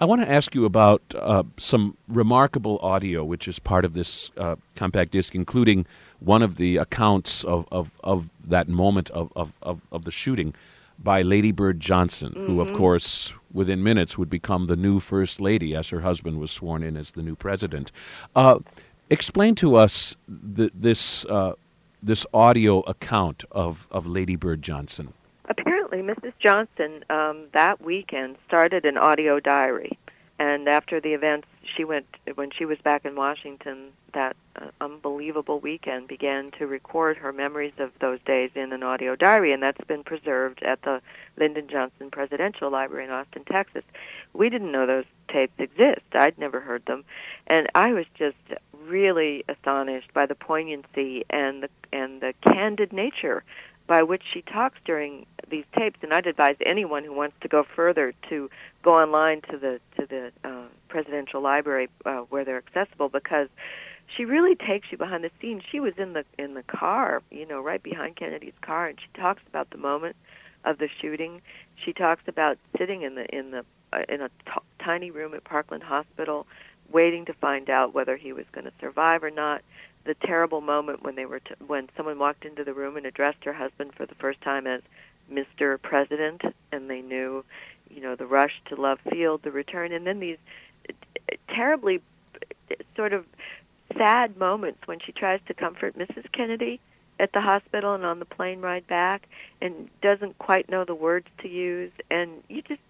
[0.00, 4.30] I want to ask you about uh, some remarkable audio, which is part of this
[4.36, 5.86] uh, compact disc, including
[6.20, 10.54] one of the accounts of, of, of that moment of, of, of, of the shooting
[11.02, 12.76] by Lady Bird Johnson, who, of Mhm.
[12.76, 16.96] course, within minutes would become the new First Lady as her husband was sworn in
[16.96, 17.90] as the new president.
[18.34, 18.60] Uh,
[19.10, 20.16] explain to us
[20.56, 21.52] th- this, uh,
[22.02, 25.12] this audio account of, of Lady Bird Johnson.
[25.48, 26.32] Apparently, Mrs.
[26.38, 29.98] Johnson um, that weekend started an audio diary,
[30.38, 33.92] and after the events, she went when she was back in Washington.
[34.12, 39.14] That uh, unbelievable weekend began to record her memories of those days in an audio
[39.14, 41.00] diary, and that's been preserved at the
[41.36, 43.84] Lyndon Johnson Presidential Library in Austin, Texas.
[44.32, 46.02] We didn't know those tapes exist.
[46.12, 47.04] I'd never heard them,
[47.46, 48.36] and I was just
[48.86, 53.44] really astonished by the poignancy and the and the candid nature
[53.86, 57.64] by which she talks during these tapes, and I'd advise anyone who wants to go
[57.64, 58.50] further to
[58.82, 63.48] go online to the to the uh, presidential library uh, where they're accessible because
[64.14, 65.62] she really takes you behind the scenes.
[65.70, 69.20] She was in the in the car, you know, right behind Kennedy's car, and she
[69.20, 70.16] talks about the moment
[70.64, 71.42] of the shooting.
[71.76, 75.44] She talks about sitting in the in the uh, in a t- tiny room at
[75.44, 76.46] Parkland Hospital,
[76.90, 79.62] waiting to find out whether he was going to survive or not
[80.04, 83.42] the terrible moment when they were t- when someone walked into the room and addressed
[83.44, 84.80] her husband for the first time as
[85.32, 85.80] Mr.
[85.80, 87.44] President, and they knew,
[87.90, 90.38] you know, the rush to Love Field, the return, and then these
[90.88, 90.92] uh,
[91.48, 92.00] terribly
[92.94, 93.24] sort of
[93.96, 96.30] sad moments when she tries to comfort Mrs.
[96.32, 96.80] Kennedy
[97.18, 99.28] at the hospital and on the plane ride back,
[99.60, 102.80] and doesn't quite know the words to use, and you just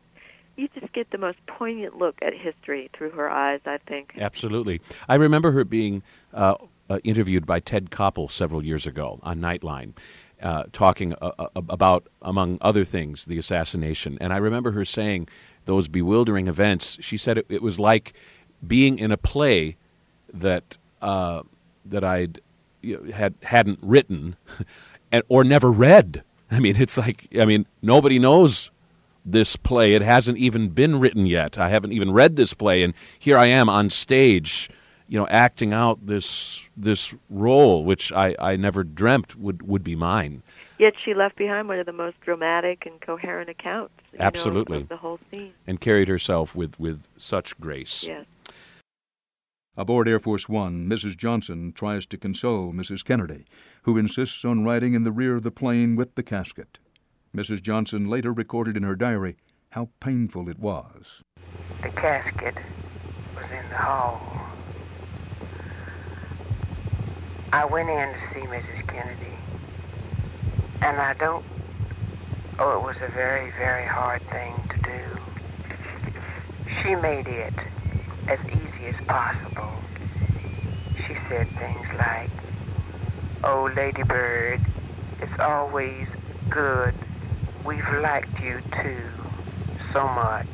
[0.57, 3.61] you just get the most poignant look at history through her eyes.
[3.67, 4.15] I think.
[4.19, 4.81] Absolutely.
[5.09, 6.03] I remember her being
[6.35, 6.57] uh,
[6.89, 9.93] uh, interviewed by Ted Koppel several years ago on Nightline,
[10.43, 14.19] uh, talking uh, uh, about, among other things, the assassination.
[14.21, 15.29] And I remember her saying
[15.65, 16.99] those bewildering events.
[17.01, 18.15] She said it, it was like
[18.67, 19.77] being in a play
[20.33, 21.43] that uh,
[21.85, 22.41] that I'd
[22.83, 24.37] you know, had hadn't written
[25.13, 26.23] and, or never read.
[26.51, 28.71] I mean, it's like I mean nobody knows
[29.25, 29.95] this play.
[29.95, 31.59] It hasn't even been written yet.
[31.59, 34.71] I haven't even read this play, and here I am on stage,
[35.09, 39.95] you know, acting out this this role, which I, I never dreamt would, would be
[39.95, 40.43] mine.
[40.79, 43.95] Yet she left behind one of the most dramatic and coherent accounts.
[44.19, 48.05] Absolutely, know, of the whole scene, and carried herself with, with such grace.
[48.05, 48.27] Yes.
[49.79, 51.17] Aboard Air Force One, Mrs.
[51.17, 53.05] Johnson tries to console Mrs.
[53.05, 53.45] Kennedy,
[53.83, 56.79] who insists on riding in the rear of the plane with the casket.
[57.37, 57.61] Mrs.
[57.61, 59.37] Johnson later recorded in her diary
[59.71, 61.23] how painful it was.
[61.83, 62.57] The casket
[63.35, 64.56] was in the hall.
[67.57, 68.87] I went in to see Mrs.
[68.87, 69.33] Kennedy,
[70.83, 71.43] and I don't.
[72.59, 76.11] Oh, it was a very, very hard thing to do.
[76.83, 77.55] She made it
[78.29, 79.73] as easy as possible.
[80.99, 82.29] She said things like,
[83.43, 84.61] Oh, Ladybird,
[85.23, 86.09] it's always
[86.51, 86.93] good.
[87.65, 89.09] We've liked you too,
[89.95, 90.47] so much.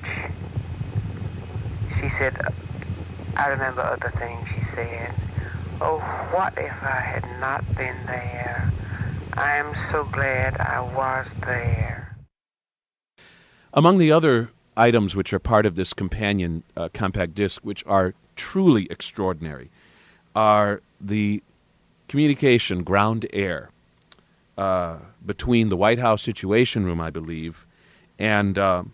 [1.99, 2.51] She said, uh,
[3.37, 5.12] I remember other things she said.
[5.85, 5.99] Oh,
[6.31, 8.71] what if I had not been there?
[9.33, 12.16] I am so glad I was there.
[13.75, 18.14] Among the other items which are part of this companion uh, compact disc, which are
[18.37, 19.71] truly extraordinary,
[20.37, 21.42] are the
[22.07, 23.71] communication ground air
[24.57, 27.66] uh, between the White House Situation Room, I believe,
[28.21, 28.85] and uh,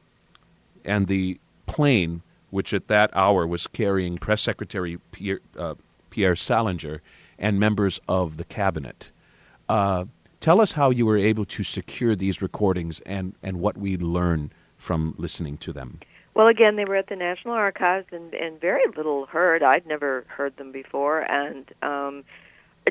[0.87, 5.75] and the plane which at that hour was carrying Press Secretary Pierre, uh,
[6.11, 7.03] Pierre Salinger
[7.39, 9.11] and members of the cabinet.
[9.69, 10.07] Uh,
[10.41, 14.53] tell us how you were able to secure these recordings and, and what we learn
[14.77, 16.01] from listening to them.
[16.35, 19.63] Well, again, they were at the National Archives and, and very little heard.
[19.63, 22.25] I'd never heard them before, and um,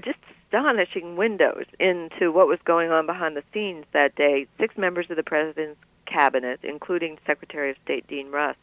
[0.04, 4.48] just astonishing windows into what was going on behind the scenes that day.
[4.60, 8.60] Six members of the president's cabinet, including Secretary of State Dean Rusk,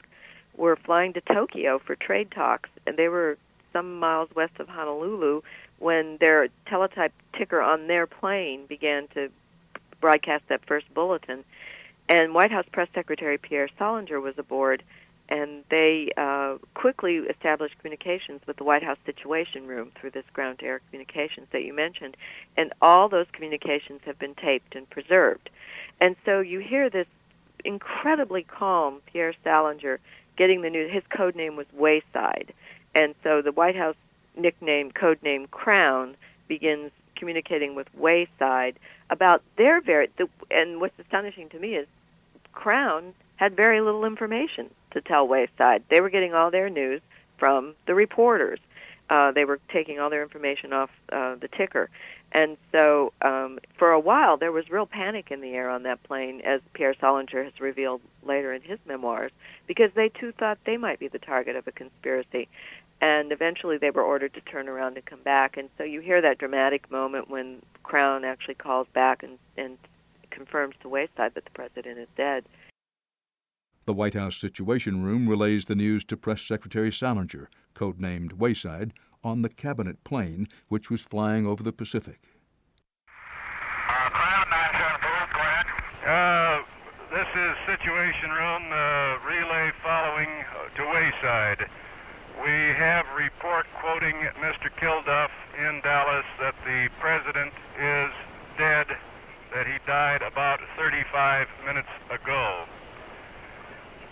[0.56, 3.38] were flying to Tokyo for trade talks, and they were
[3.74, 5.42] some miles west of Honolulu
[5.78, 9.28] when their teletype ticker on their plane began to
[10.00, 11.44] broadcast that first bulletin.
[12.08, 14.82] And White House Press Secretary Pierre Salinger was aboard,
[15.28, 20.80] and they uh, quickly established communications with the White House Situation Room through this ground-to-air
[20.90, 22.16] communications that you mentioned.
[22.56, 25.50] And all those communications have been taped and preserved.
[26.00, 27.06] And so you hear this
[27.64, 29.98] incredibly calm Pierre Salinger
[30.36, 30.92] getting the news.
[30.92, 32.52] His code name was Wayside.
[32.94, 33.96] And so the White House
[34.36, 36.16] nickname, code name Crown,
[36.48, 38.78] begins communicating with Wayside
[39.10, 40.08] about their very.
[40.16, 41.86] The, and what's astonishing to me is
[42.52, 45.82] Crown had very little information to tell Wayside.
[45.88, 47.00] They were getting all their news
[47.38, 48.60] from the reporters.
[49.10, 51.90] Uh, they were taking all their information off uh, the ticker.
[52.32, 56.02] And so um, for a while, there was real panic in the air on that
[56.02, 59.30] plane, as Pierre Salinger has revealed later in his memoirs,
[59.66, 62.48] because they too thought they might be the target of a conspiracy.
[63.00, 65.56] And eventually they were ordered to turn around and come back.
[65.56, 69.76] And so you hear that dramatic moment when Crown actually calls back and, and
[70.30, 72.44] confirms to Wayside that the president is dead.
[73.86, 79.42] The White House Situation Room relays the news to Press Secretary Salinger, codenamed Wayside, on
[79.42, 82.20] the cabinet plane which was flying over the Pacific.
[83.88, 85.66] Uh, Crown 974, go ahead.
[86.06, 86.62] Uh,
[87.12, 91.68] this is Situation Room, uh, relay following uh, to Wayside.
[92.42, 94.68] We have report quoting Mr.
[94.80, 98.10] Kilduff in Dallas that the president is
[98.58, 98.86] dead,
[99.52, 102.64] that he died about 35 minutes ago.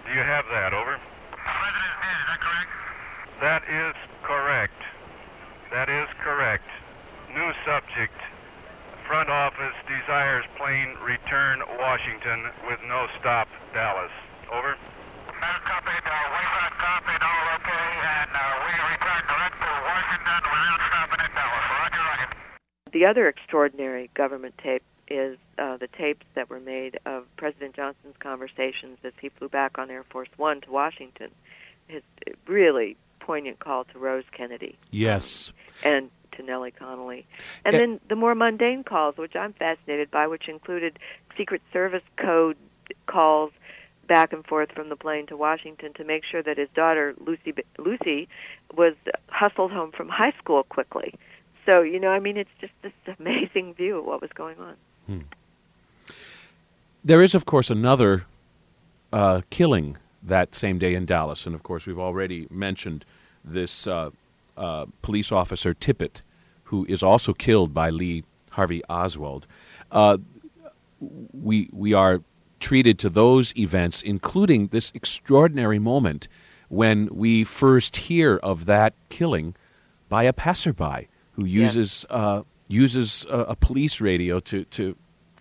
[0.06, 0.72] Do you have that?
[0.72, 0.98] Over.
[1.30, 2.18] The President is dead.
[2.20, 2.70] Is that correct?
[3.40, 4.82] That is correct.
[5.70, 6.68] That is correct.
[7.35, 8.14] New subject.
[9.06, 14.12] Front office desires plane return Washington with no stop Dallas.
[14.52, 14.76] Over.
[15.42, 16.05] That copied.
[16.07, 17.22] Uh, Wayside copied.
[17.22, 17.87] All okay.
[18.14, 21.66] And uh, we return direct to Washington without stopping at Dallas.
[21.83, 22.28] Roger, roger.
[22.92, 28.16] The other extraordinary government tape is uh, the tapes that were made of President Johnson's
[28.20, 31.31] conversations as he flew back on Air Force One to Washington.
[31.88, 32.02] His
[32.46, 34.78] really poignant call to Rose Kennedy.
[34.90, 35.52] Yes.
[35.85, 37.27] And to Nellie Connolly.
[37.64, 37.79] And Eh.
[37.79, 40.98] then the more mundane calls, which I'm fascinated by, which included
[41.37, 42.56] Secret Service code
[43.06, 43.52] calls
[44.13, 47.54] back and forth from the plane to Washington to make sure that his daughter Lucy
[47.79, 48.29] Lucy
[48.75, 48.92] was
[49.29, 51.15] hustled home from high school quickly.
[51.65, 55.25] So you know, I mean, it's just this amazing view of what was going on.
[57.02, 58.27] There is, of course, another
[59.15, 63.06] uh, killing that same day in Dallas, and of course, we've already mentioned
[63.42, 64.10] this uh,
[64.58, 66.21] uh, police officer Tippit,
[66.65, 69.46] who is also killed by Lee Harvey Oswald.
[69.90, 70.19] Uh,
[71.33, 72.21] we we are
[72.63, 76.29] treated to those events, including this extraordinary moment
[76.69, 79.54] when we first hear of that killing
[80.08, 84.96] by a passerby who uses uh, uses a, a, police radio to to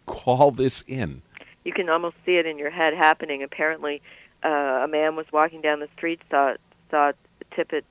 [0.05, 1.21] call this in.
[1.63, 3.43] You can almost see it in your head happening.
[3.43, 4.01] Apparently,
[4.43, 6.55] uh, a man was walking down the street, saw
[6.89, 7.13] saw
[7.55, 7.85] Tippit's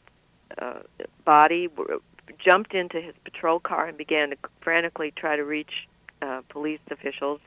[0.60, 0.80] uh,
[1.24, 2.02] body, w-
[2.38, 5.88] jumped into his patrol car, and began to frantically try to reach
[6.20, 7.40] uh, police officials.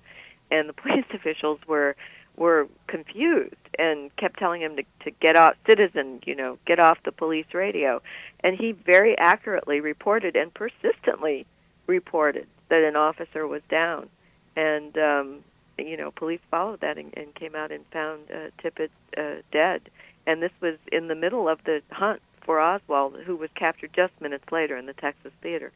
[0.51, 1.95] And the police officials were
[2.35, 6.97] were confused and kept telling him to, to get off citizen you know get off
[7.03, 8.01] the police radio.
[8.41, 11.45] And he very accurately reported and persistently
[11.87, 14.09] reported that an officer was down.
[14.55, 15.43] And um
[15.77, 19.89] you know police followed that and, and came out and found uh, Tippit uh, dead.
[20.25, 24.13] And this was in the middle of the hunt for oswald who was captured just
[24.19, 25.71] minutes later in the texas theater.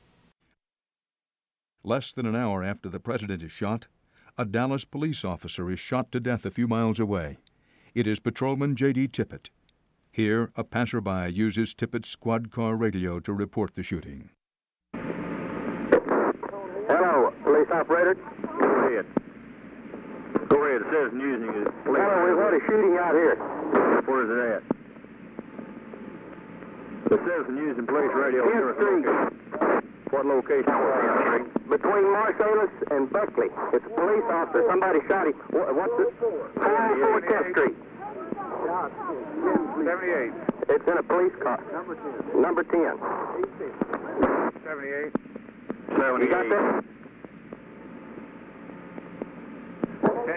[1.83, 3.87] Less than an hour after the president is shot
[4.37, 7.37] a Dallas police officer is shot to death a few miles away.
[7.95, 9.07] It is Patrolman J.D.
[9.07, 9.49] Tippit.
[10.11, 14.29] Here, a passerby uses Tippit's squad car radio to report the shooting.
[16.87, 18.13] Hello, police operator.
[18.13, 19.05] Go ahead.
[20.49, 20.81] Go ahead.
[20.81, 21.67] It says using it.
[21.85, 23.35] Hello, we've had a shooting out here.
[24.05, 24.63] Where is it at?
[27.09, 28.43] The citizen using police radio.
[28.45, 29.05] 10th Street.
[30.09, 30.71] What location?
[31.69, 33.47] Between Marsalis and Beckley.
[33.73, 34.63] It's a police officer.
[34.69, 35.33] Somebody shot him.
[35.51, 36.13] What, what's it?
[36.19, 37.75] 404 10th Street.
[39.83, 40.31] 78.
[40.69, 41.59] It's in a police car.
[41.73, 42.41] Number 10.
[42.41, 42.99] Number 10.
[44.63, 45.11] 78.
[45.91, 46.23] 78.
[46.23, 46.83] You got that?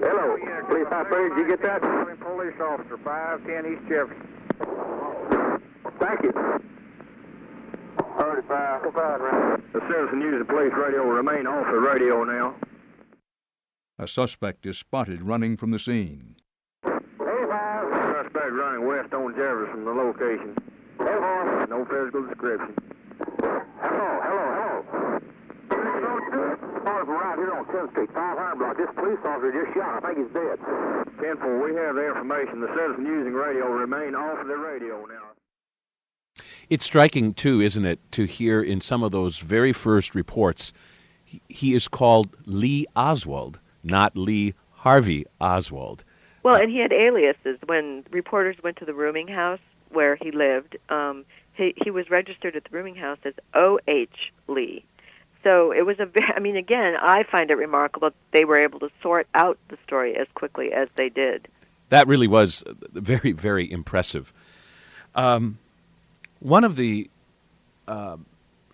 [0.03, 0.37] Hello,
[0.69, 1.29] police operator.
[1.35, 1.81] Did you get that?
[2.21, 4.27] Police officer, 510 East Jefferson.
[5.99, 6.33] Thank you.
[8.21, 8.83] 35.
[9.73, 12.55] The citizen using police radio will remain off the radio now.
[13.99, 16.37] A suspect is spotted running from the scene.
[16.85, 20.55] Suspect running west on Jefferson, the location.
[21.01, 22.75] No physical description.
[23.41, 25.21] Hello, hello, hello.
[26.81, 28.77] Officer right here on 10th Street, 500 block.
[28.77, 30.05] This police officer just shot.
[30.05, 30.59] I think he's dead.
[31.21, 32.61] 10 we have the information.
[32.61, 35.30] The citizen using radio remain off the radio now.
[36.71, 40.73] It's striking, too, isn't it, to hear in some of those very first reports,
[41.25, 46.05] he, he is called Lee Oswald, not Lee Harvey Oswald.
[46.45, 47.59] Well, and he had aliases.
[47.67, 49.59] When reporters went to the rooming house
[49.91, 54.33] where he lived, um, he, he was registered at the rooming house as O.H.
[54.47, 54.85] Lee.
[55.43, 58.91] So it was a, I mean, again, I find it remarkable they were able to
[59.03, 61.49] sort out the story as quickly as they did.
[61.89, 62.63] That really was
[62.93, 64.33] very, very impressive.
[65.17, 65.59] Um,
[66.41, 67.09] one of the
[67.87, 68.17] uh,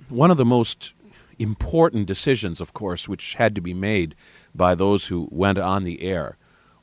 [0.09, 0.93] one of the most
[1.39, 4.15] important decisions, of course, which had to be made
[4.55, 6.37] by those who went on the air,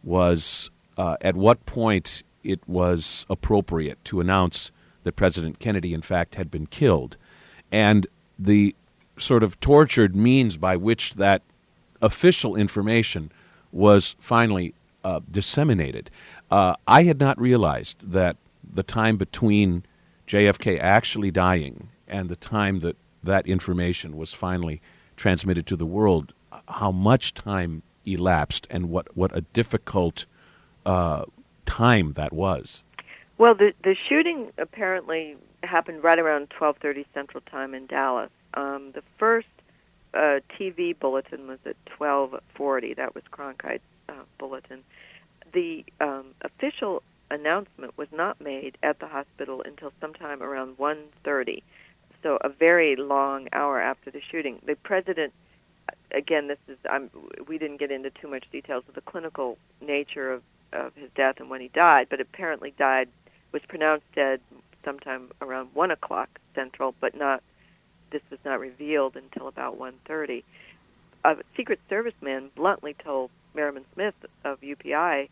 [0.04, 4.72] was uh, at what point it was appropriate to announce
[5.04, 7.18] that President Kennedy, in fact, had been killed,
[7.72, 8.08] and
[8.38, 8.76] the
[9.18, 11.42] sort of tortured means by which that
[12.02, 13.32] official information
[13.72, 14.74] was finally
[15.04, 16.10] uh, disseminated.
[16.52, 18.38] Uh, I had not realized that
[18.74, 19.84] the time between
[20.28, 24.82] JFK actually dying and the time that that information was finally
[25.16, 26.34] transmitted to the world,
[26.68, 30.26] how much time elapsed and what, what a difficult
[30.86, 31.26] uh,
[31.66, 32.84] time that was.
[33.38, 38.30] Well, the the shooting apparently happened right around 12:30 Central Time in Dallas.
[38.54, 39.48] Um, the first
[40.14, 42.96] uh, TV bulletin was at 12:40.
[42.96, 44.84] That was Cronkite's uh, bulletin.
[45.52, 47.02] The um, official
[47.34, 51.64] announcement was not made at the hospital until sometime around 1:30.
[52.22, 54.62] So a very long hour after the shooting.
[54.66, 55.34] The president
[56.12, 57.10] again this is I'm
[57.48, 61.40] we didn't get into too much details of the clinical nature of of his death
[61.40, 63.10] and when he died, but apparently died
[63.52, 64.40] was pronounced dead
[64.84, 67.44] sometime around 1 o'clock central, but not
[68.12, 70.44] this was not revealed until about 1:30.
[71.26, 75.30] A Secret Service man bluntly told Merriman Smith of UPI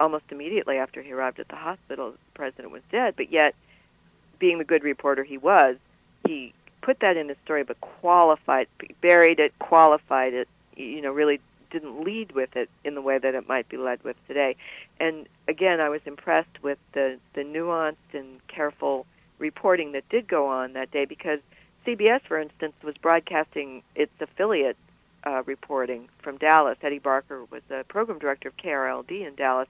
[0.00, 3.14] almost immediately after he arrived at the hospital, the president was dead.
[3.16, 3.54] But yet,
[4.38, 5.76] being the good reporter he was,
[6.26, 8.68] he put that in his story, but qualified,
[9.00, 10.48] buried it, qualified it.
[10.76, 11.40] You know, really
[11.70, 14.56] didn't lead with it in the way that it might be led with today.
[15.00, 19.06] And again, I was impressed with the the nuanced and careful
[19.38, 21.40] reporting that did go on that day because
[21.86, 24.76] CBS, for instance, was broadcasting its affiliate
[25.26, 26.78] uh, reporting from Dallas.
[26.82, 29.68] Eddie Barker was the program director of KRLD in Dallas,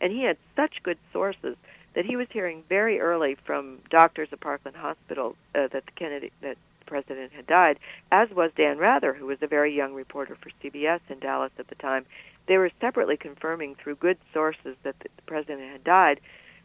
[0.00, 1.56] and he had such good sources
[1.94, 6.30] that he was hearing very early from doctors at Parkland Hospital uh, that the Kennedy
[6.40, 7.78] that the president had died,
[8.12, 11.68] as was Dan Rather, who was a very young reporter for CBS in Dallas at
[11.68, 12.06] the time,
[12.46, 16.20] they were separately confirming through good sources that the president had died,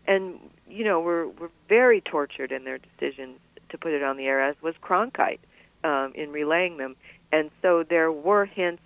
[0.08, 3.36] and you know were were very tortured in their decision
[3.70, 5.40] to put it on the air, as was Cronkite
[5.86, 6.96] um, in relaying them.
[7.32, 8.82] And so there were hints.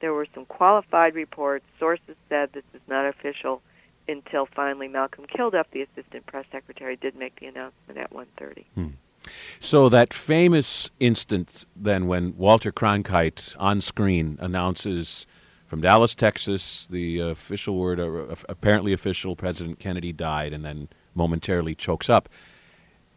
[0.00, 1.64] There were some qualified reports.
[1.78, 3.60] Sources said this is not official
[4.08, 8.64] until finally Malcolm Kilduff, the assistant press secretary, did make the announcement at 1:30.
[8.74, 8.86] Hmm.
[9.60, 15.26] So that famous instance then when Walter Cronkite on screen announces
[15.66, 21.74] from Dallas, Texas, the official word, uh, apparently official, President Kennedy died, and then momentarily
[21.74, 22.30] chokes up.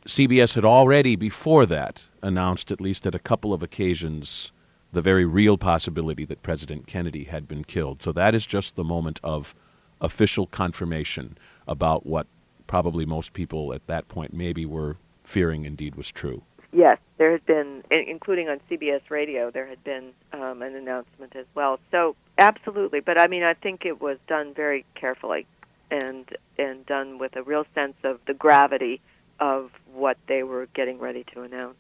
[0.05, 4.51] CBS had already before that announced, at least at a couple of occasions,
[4.91, 8.01] the very real possibility that President Kennedy had been killed.
[8.01, 9.55] So that is just the moment of
[10.01, 11.37] official confirmation
[11.67, 12.27] about what
[12.67, 16.41] probably most people at that point maybe were fearing indeed was true.
[16.73, 21.45] Yes, there had been, including on CBS Radio, there had been um, an announcement as
[21.53, 21.79] well.
[21.91, 25.45] So absolutely, but I mean, I think it was done very carefully
[25.89, 26.25] and
[26.57, 29.01] and done with a real sense of the gravity
[29.41, 31.77] of what they were getting ready to announce.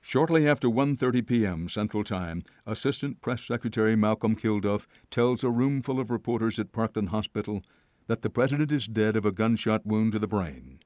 [0.00, 1.68] Shortly after 1:30 p.m.
[1.68, 7.10] Central Time, Assistant Press Secretary Malcolm Kilduff tells a room full of reporters at Parkland
[7.10, 7.62] Hospital
[8.06, 10.80] that the president is dead of a gunshot wound to the brain.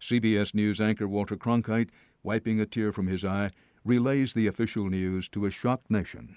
[0.00, 1.90] CBS News anchor Walter Cronkite,
[2.22, 3.50] wiping a tear from his eye,
[3.84, 6.36] relays the official news to a shocked nation.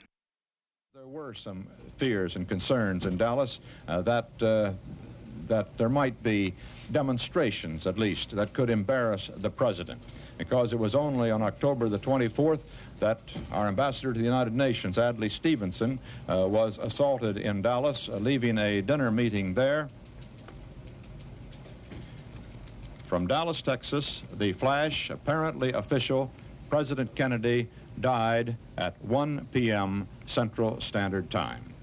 [0.93, 4.74] There were some fears and concerns in Dallas uh, that uh,
[5.50, 6.54] that there might be
[6.91, 10.02] demonstrations, at least, that could embarrass the president.
[10.38, 12.64] Because it was only on October the 24th
[13.00, 13.20] that
[13.52, 18.58] our ambassador to the United Nations, Adlai Stevenson, uh, was assaulted in Dallas, uh, leaving
[18.58, 19.89] a dinner meeting there.
[23.04, 26.32] From Dallas, Texas, the flash, apparently official,
[26.70, 27.68] President Kennedy
[28.00, 30.08] died at 1 p.m.
[30.28, 31.74] Central Standard Time,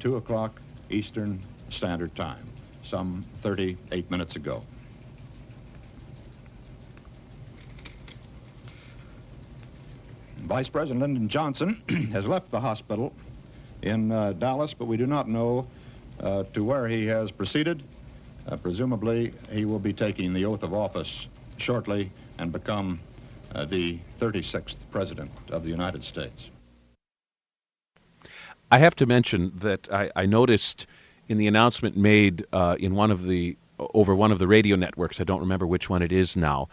[0.00, 0.60] 2 o'clock
[0.90, 1.38] Eastern
[1.70, 2.53] Standard Time
[2.84, 4.62] some 38 minutes ago.
[10.36, 11.82] Vice President Lyndon Johnson
[12.12, 13.12] has left the hospital
[13.82, 15.66] in uh, Dallas, but we do not know
[16.20, 17.82] uh, to where he has proceeded.
[18.46, 23.00] Uh, presumably, he will be taking the oath of office shortly and become
[23.54, 26.50] uh, the 36th President of the United States.
[28.70, 30.86] I have to mention that I, I noticed
[31.28, 35.20] in the announcement made uh, in one of the over one of the radio networks.
[35.20, 36.68] I don't remember which one it is now.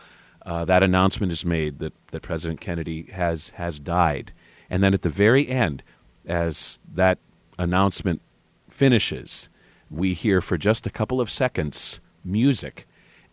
[0.45, 4.33] Uh, that announcement is made that, that President Kennedy has has died,
[4.69, 5.83] and then at the very end,
[6.25, 7.19] as that
[7.57, 8.21] announcement
[8.69, 9.49] finishes,
[9.89, 12.87] we hear for just a couple of seconds music,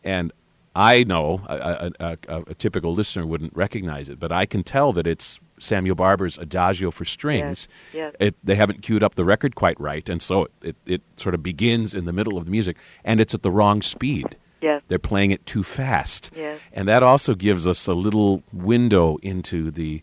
[0.05, 0.33] and
[0.79, 4.93] I know a, a, a, a typical listener wouldn't recognize it, but I can tell
[4.93, 7.67] that it's Samuel Barber's Adagio for strings.
[7.93, 8.29] Yes, yes.
[8.29, 11.43] It, they haven't queued up the record quite right, and so it, it sort of
[11.43, 14.37] begins in the middle of the music, and it's at the wrong speed.
[14.61, 14.83] Yes.
[14.87, 16.31] They're playing it too fast.
[16.37, 16.61] Yes.
[16.73, 20.03] And that also gives us a little window into the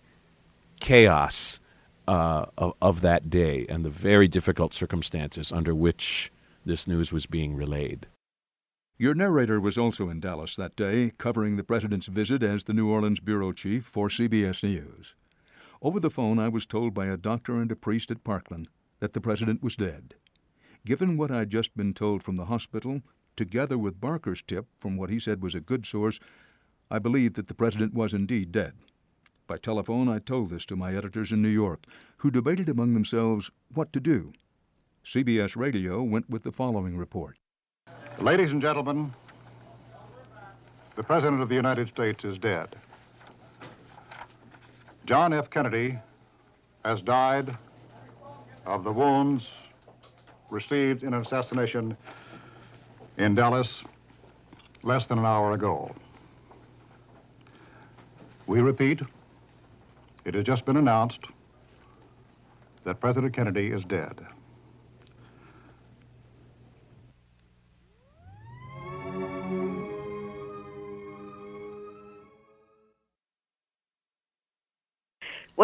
[0.82, 1.61] chaos
[2.05, 6.34] uh, of, of that day and the very difficult circumstances under which
[6.65, 8.07] this news was being relayed.
[8.98, 12.89] Your narrator was also in Dallas that day, covering the president's visit as the New
[12.89, 15.16] Orleans bureau chief for CBS News.
[15.82, 18.70] Over the phone, I was told by a doctor and a priest at Parkland
[19.02, 20.14] that the president was dead.
[20.86, 23.02] Given what I'd just been told from the hospital,
[23.36, 26.22] together with Barker's tip from what he said was a good source,
[26.89, 28.76] I believed that the president was indeed dead.
[29.46, 31.84] By telephone, I told this to my editors in New York,
[32.20, 34.32] who debated among themselves what to do.
[35.04, 37.36] CBS Radio went with the following report
[38.20, 39.13] Ladies and gentlemen,
[40.95, 42.76] the President of the United States is dead.
[45.05, 45.49] John F.
[45.49, 45.99] Kennedy
[46.86, 47.55] has died
[48.66, 49.47] of the wounds
[50.49, 51.97] received in an assassination
[53.18, 53.84] in Dallas
[54.82, 55.93] less than an hour ago.
[58.47, 59.01] We repeat,
[60.24, 61.20] it has just been announced
[62.86, 64.26] that President Kennedy is dead.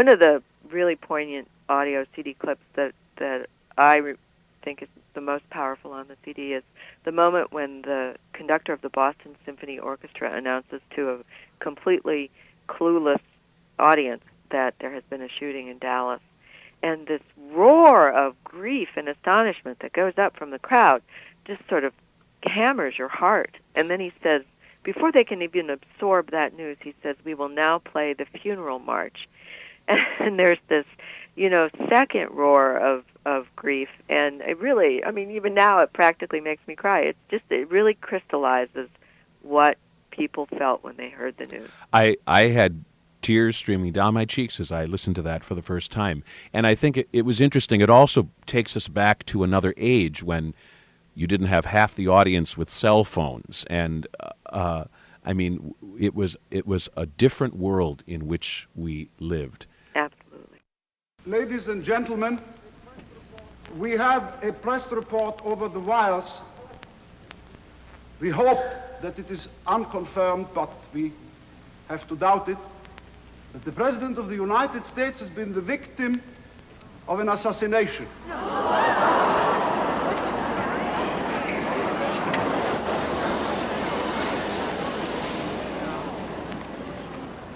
[0.02, 0.42] One of the
[0.72, 3.46] really poignant audio CD clips that that
[3.78, 4.16] I re-
[4.64, 6.64] think is the most powerful on the CD is
[7.04, 11.18] the moment when the conductor of the Boston Symphony Orchestra announces to a
[11.60, 12.32] completely
[12.68, 13.20] clueless
[13.78, 16.22] audience that there has been a shooting in Dallas.
[16.82, 17.22] And this
[17.52, 21.04] roar of grief and astonishment that goes up from the crowd
[21.46, 21.94] just sort of
[22.42, 23.56] hammers your heart.
[23.76, 24.42] And then he says,
[24.84, 28.80] before they can even absorb that news, he says, We will now play the funeral
[28.80, 29.30] march.
[30.20, 30.86] and there's this,
[31.36, 35.94] you know, second roar of of grief, and it really, I mean, even now it
[35.94, 37.02] practically makes me cry.
[37.02, 38.90] It just it really crystallizes
[39.44, 39.78] what
[40.10, 41.70] people felt when they heard the news.
[41.94, 42.84] I I had
[43.22, 46.24] tears streaming down my cheeks as I listened to that for the first time,
[46.54, 47.82] and I think it, it was interesting.
[47.82, 50.56] It also takes us back to another age when
[51.14, 54.08] you didn't have half the audience with cell phones, and
[54.48, 54.86] uh,
[55.24, 59.68] I mean, it was it was a different world in which we lived.
[61.28, 62.40] Ladies and gentlemen,
[63.78, 66.40] we have a press report over the wires.
[68.20, 68.60] We hope
[69.04, 71.14] that it is unconfirmed, but we
[71.90, 72.58] have to doubt it,
[73.54, 76.20] that the President of the United States has been the victim
[77.08, 78.08] of an assassination.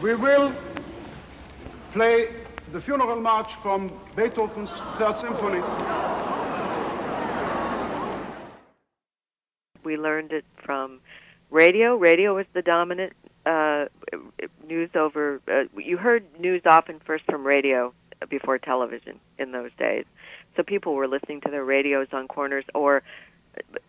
[0.03, 0.53] We will
[1.93, 2.34] play
[2.75, 5.61] the funeral march from Beethoven's Third Symphony.
[9.85, 10.99] We learned it from
[11.51, 11.95] radio.
[11.95, 13.13] Radio was the dominant
[13.45, 13.85] uh,
[14.67, 15.39] news over.
[15.47, 17.93] Uh, you heard news often first from radio
[18.27, 20.03] before television in those days.
[20.57, 23.03] So people were listening to their radios on corners, or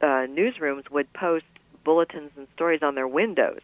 [0.01, 1.47] uh, newsrooms would post
[1.83, 3.63] bulletins and stories on their windows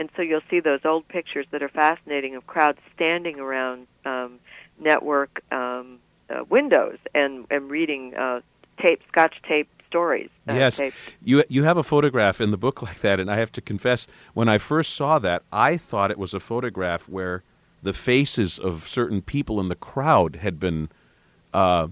[0.00, 4.38] and so you'll see those old pictures that are fascinating of crowds standing around um,
[4.80, 8.40] network um, uh, windows and and reading uh,
[8.80, 10.30] tape, Scotch tape stories.
[10.48, 10.94] Uh, yes, tape.
[11.24, 14.06] you you have a photograph in the book like that, and I have to confess,
[14.34, 17.42] when I first saw that, I thought it was a photograph where
[17.82, 20.88] the faces of certain people in the crowd had been.
[21.52, 21.88] Uh,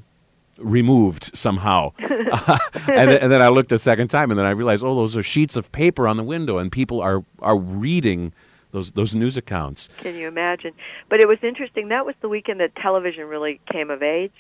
[0.61, 1.93] removed somehow.
[1.99, 5.23] and, and, then I looked a second time, and then I realized, oh, those are
[5.23, 8.33] sheets of paper on the window, and people are are reading
[8.73, 9.89] those those news accounts.
[9.99, 10.73] Can you imagine?
[11.09, 11.89] But it was interesting.
[11.89, 14.33] That was the weekend that television really came of age.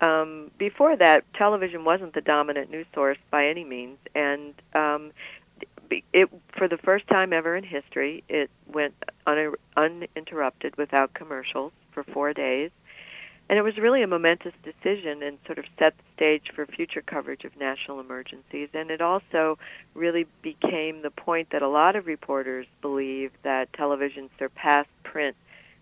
[0.00, 5.12] Um, before that, television wasn't the dominant news source by any means, and um,
[6.12, 8.94] it for the first time ever in history, it went
[9.26, 12.70] un- uninterrupted without commercials for four days
[13.48, 17.02] and it was really a momentous decision and sort of set the stage for future
[17.02, 18.68] coverage of national emergencies.
[18.74, 19.58] And it also
[19.94, 25.36] really became the point that a lot of reporters believe that television surpassed print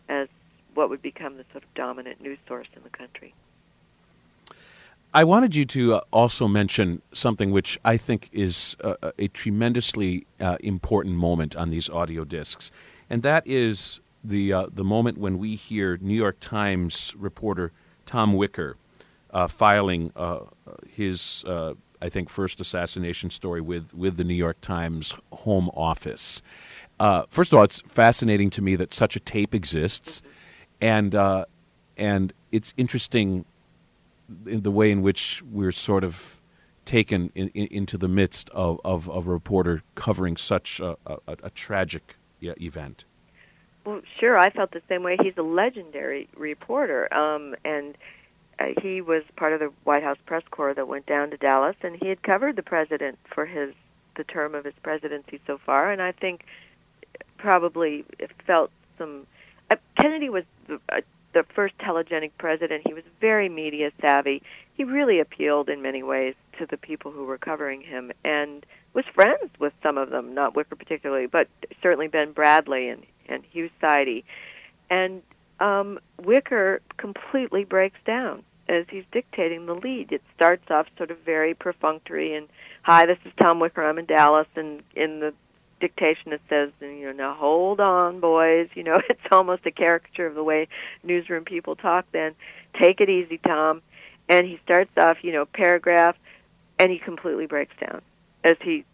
[0.08, 0.28] as
[0.74, 3.32] what would become the sort of dominant news source in the country.
[5.14, 10.26] I wanted you to uh, also mention something which I think is uh, a tremendously
[10.40, 12.72] uh, important moment on these audio discs,
[13.08, 17.72] and that is the uh, the moment when we hear New York Times reporter
[18.06, 18.76] Tom Wicker
[19.30, 20.40] uh, filing uh,
[20.88, 26.40] his uh, I think first assassination story with with the New York Times Home Office.
[26.98, 30.22] Uh, first of all, it's fascinating to me that such a tape exists,
[30.80, 31.14] and
[31.96, 33.44] and it's interesting
[34.46, 36.40] in the way in which we're sort of
[36.84, 41.18] taken in, in, into the midst of, of, of, a reporter covering such a, a,
[41.44, 43.04] a tragic event.
[43.84, 44.38] Well, sure.
[44.38, 45.16] I felt the same way.
[45.22, 47.96] He's a legendary reporter, um, and
[48.58, 51.76] uh, he was part of the White House press corps that went down to Dallas,
[51.82, 53.74] and he had covered the president for his
[54.16, 55.90] the term of his presidency so far.
[55.90, 56.44] And I think
[57.36, 58.04] probably
[58.46, 59.26] felt some.
[59.70, 61.00] Uh, Kennedy was the, uh,
[61.32, 62.86] the first telegenic president.
[62.86, 64.42] He was very media savvy.
[64.74, 68.64] He really appealed in many ways to the people who were covering him, and
[68.94, 70.32] was friends with some of them.
[70.32, 71.48] Not Wicker particularly, but
[71.82, 74.24] certainly Ben Bradlee and and Hugh Sidey.
[74.90, 75.22] And
[75.60, 80.12] um, Wicker completely breaks down as he's dictating the lead.
[80.12, 82.48] It starts off sort of very perfunctory and,
[82.82, 83.82] "Hi, this is Tom Wicker.
[83.82, 85.34] I'm in Dallas." And in the
[85.80, 90.26] dictation, it says, "You know, now hold on, boys." You know, it's almost a caricature
[90.26, 90.68] of the way
[91.02, 92.06] newsroom people talk.
[92.12, 92.34] Then,
[92.78, 93.82] take it easy, Tom.
[94.28, 96.16] And he starts off, you know, paragraph,
[96.78, 98.00] and he completely breaks down
[98.42, 98.84] as he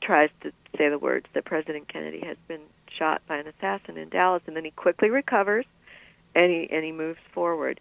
[0.00, 2.60] tries to say the words that President Kennedy has been
[2.96, 5.64] shot by an assassin in Dallas, and then he quickly recovers,
[6.34, 7.80] and he and he moves forward.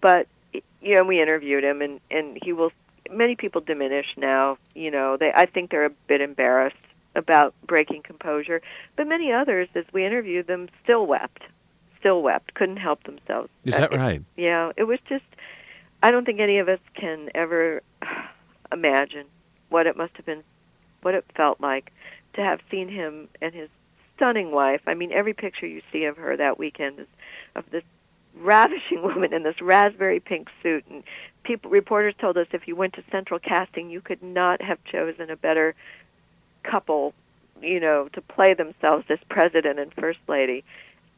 [0.00, 2.72] But you know, we interviewed him, and and he will.
[3.10, 4.58] Many people diminish now.
[4.74, 6.76] You know, they I think they're a bit embarrassed
[7.14, 8.60] about breaking composure,
[8.96, 11.42] but many others, as we interviewed them, still wept,
[11.98, 13.50] still wept, couldn't help themselves.
[13.64, 14.22] Is that uh, right?
[14.36, 15.24] It, yeah, it was just.
[16.02, 17.82] I don't think any of us can ever
[18.72, 19.26] imagine
[19.70, 20.42] what it must have been,
[21.02, 21.92] what it felt like
[22.34, 23.68] to have seen him and his
[24.16, 24.82] stunning wife.
[24.86, 27.06] I mean, every picture you see of her that weekend is
[27.54, 27.82] of this
[28.36, 30.84] ravishing woman in this raspberry pink suit.
[30.90, 31.04] And
[31.42, 35.30] people reporters told us if you went to central casting you could not have chosen
[35.30, 35.74] a better
[36.62, 37.12] couple
[37.62, 40.64] you know to play themselves as president and first lady.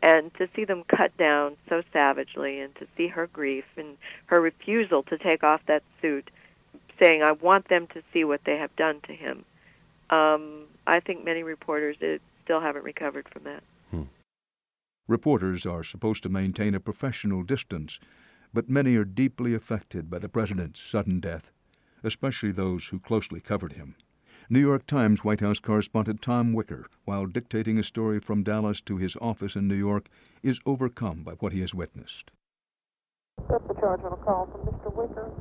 [0.03, 4.41] And to see them cut down so savagely and to see her grief and her
[4.41, 6.31] refusal to take off that suit
[6.99, 9.45] saying i want them to see what they have done to him.
[10.11, 14.03] Um, i think many reporters uh, still haven't recovered from that hmm.
[15.09, 17.99] reporters are supposed to maintain a professional distance
[18.55, 21.51] but many are deeply affected by the president's sudden death
[22.05, 23.97] especially those who closely covered him
[24.49, 28.97] New York Times White House correspondent Tom Wicker, while dictating a story from Dallas to
[28.97, 30.09] his office in New York,
[30.41, 32.31] is overcome by what he has witnessed.
[33.51, 34.95] That's the charge on a call from Mr.
[34.95, 35.33] Wicker.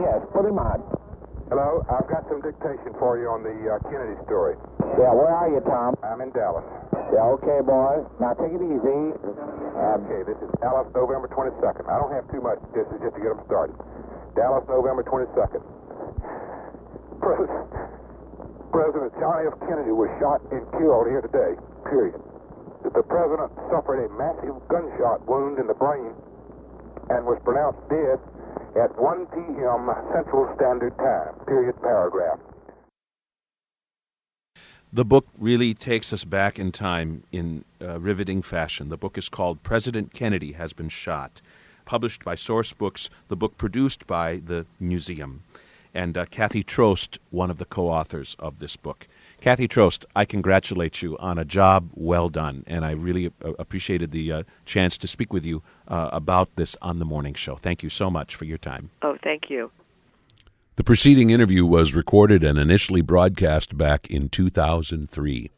[0.00, 1.09] Yes, put him on.
[1.50, 4.54] Hello, I've got some dictation for you on the uh, Kennedy story.
[4.94, 5.98] Yeah, where are you, Tom?
[5.98, 6.62] I'm in Dallas.
[7.10, 8.06] Yeah, okay, boy.
[8.22, 9.00] Now take it easy.
[9.18, 11.90] Okay, this is Dallas, November 22nd.
[11.90, 12.62] I don't have too much.
[12.70, 13.74] This is just to get them started.
[14.38, 15.58] Dallas, November 22nd.
[18.70, 19.58] President John F.
[19.66, 22.22] Kennedy was shot and killed here today, period.
[22.86, 26.14] The president suffered a massive gunshot wound in the brain
[27.10, 28.22] and was pronounced dead
[28.76, 29.90] at 1 p.m.
[30.12, 32.38] Central Standard Time, period, paragraph.
[34.92, 38.88] The book really takes us back in time in uh, riveting fashion.
[38.88, 41.40] The book is called President Kennedy Has Been Shot,
[41.84, 45.40] published by Sourcebooks, the book produced by the Newseum
[45.94, 49.06] and uh, Cathy Trost, one of the co authors of this book.
[49.40, 54.32] Cathy Trost, I congratulate you on a job well done, and I really appreciated the
[54.32, 57.56] uh, chance to speak with you uh, about this on the morning show.
[57.56, 58.90] Thank you so much for your time.
[59.00, 59.70] Oh, thank you.
[60.76, 65.50] The preceding interview was recorded and initially broadcast back in 2003.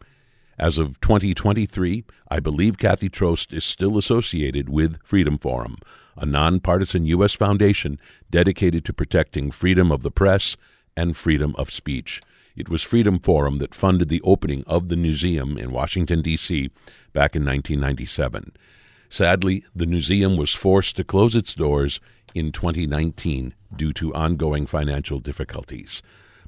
[0.59, 5.79] As of 2023, I believe Cathy Trost is still associated with Freedom Forum,
[6.17, 7.35] a nonpartisan U.S.
[7.35, 7.99] foundation
[8.31, 10.57] dedicated to protecting freedom of the press
[10.97, 12.21] and freedom of speech.
[12.55, 16.71] It was Freedom Forum that funded the opening of the Newseum in Washington, D.C.
[17.13, 18.53] back in 1997.
[19.09, 22.01] Sadly, the Newseum was forced to close its doors
[22.35, 26.03] in 2019 due to ongoing financial difficulties.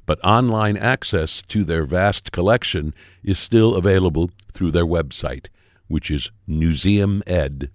[0.05, 2.93] But online access to their vast collection
[3.23, 5.47] is still available through their website,
[5.87, 7.69] which is newseum.org.